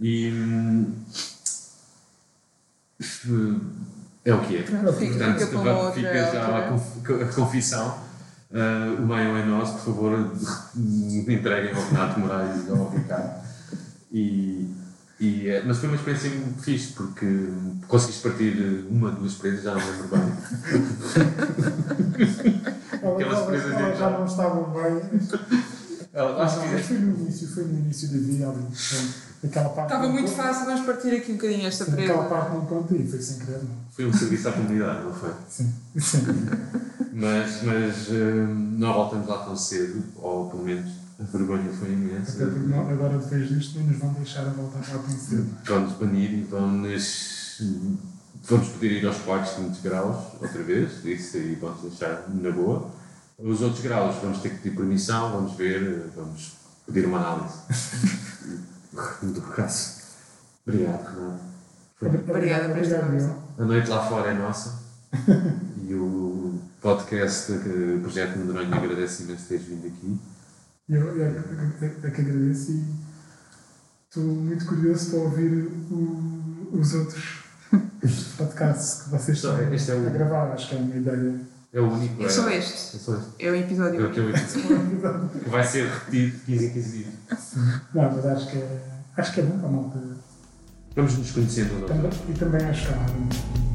[0.00, 0.30] E.
[0.30, 0.92] hum,
[4.24, 4.62] É o que é.
[4.62, 7.98] Fica, Portanto, fica outra fica já a, confissão.
[8.54, 10.32] Ah, o maior é nosso, por favor,
[10.76, 13.44] entreguem ao Renato Moraes e ao Ricardo.
[14.12, 14.70] E,
[15.20, 17.26] e, eh, mas foi uma experiência muito fixe, porque
[17.88, 20.32] conseguiste partir uma, duas presas, já não me lembro bem.
[23.02, 24.10] Elas, Aquelas elas- presas já dentro.
[24.20, 25.20] não estavam bem.
[26.12, 28.54] Ela- Acho que mas foi no início, foi no início da vida.
[29.44, 30.42] Aquela parte Estava não muito conta.
[30.42, 33.38] fácil, vamos partir aqui um bocadinho esta Sim, Aquela parte não conta e foi sem
[33.38, 33.70] querer, não.
[33.90, 35.30] foi um serviço à comunidade, não foi?
[35.48, 36.24] Sim, sim.
[37.12, 40.90] Mas, mas hum, não voltamos lá tão cedo, ou pelo menos
[41.20, 42.32] a vergonha foi imensa.
[42.42, 45.46] Até porque não- agora depois disto não nos vão deixar a voltar lá tão cedo.
[45.64, 47.60] Vão-nos banir e vão-nos.
[48.46, 52.90] Vamos poder ir aos 400 graus outra vez, isso aí vamos deixar na boa.
[53.38, 56.52] Os outros graus vamos ter que pedir permissão, vamos ver, vamos
[56.86, 57.54] pedir uma análise.
[59.22, 60.02] Do caso.
[60.66, 61.40] Obrigado, Renato.
[61.96, 63.36] Foi- Obrigada por esta Obrigado, conversa.
[63.58, 64.82] A noite lá fora é nossa
[65.86, 70.18] e o podcast, o Projeto Medronho, agradece imenso teres vindo aqui.
[70.88, 71.00] eu.
[71.16, 72.84] Eu, eu, que agradeço e
[74.08, 77.44] estou muito curioso para ouvir o- os outros
[78.36, 80.52] podcasts que vocês estão este é o- a gravar.
[80.52, 81.40] Acho que é uma ideia.
[81.74, 82.22] É o único.
[82.22, 82.96] É só é, este.
[82.96, 83.30] é só este.
[83.40, 86.98] É o episódio É o que eu Não, que vai ser repetido 15 em 15
[86.98, 87.14] dias.
[87.92, 88.80] mas acho que é,
[89.16, 89.98] acho que é bom para a malta.
[90.94, 93.73] Vamos nos conhecendo Também, e também acho que há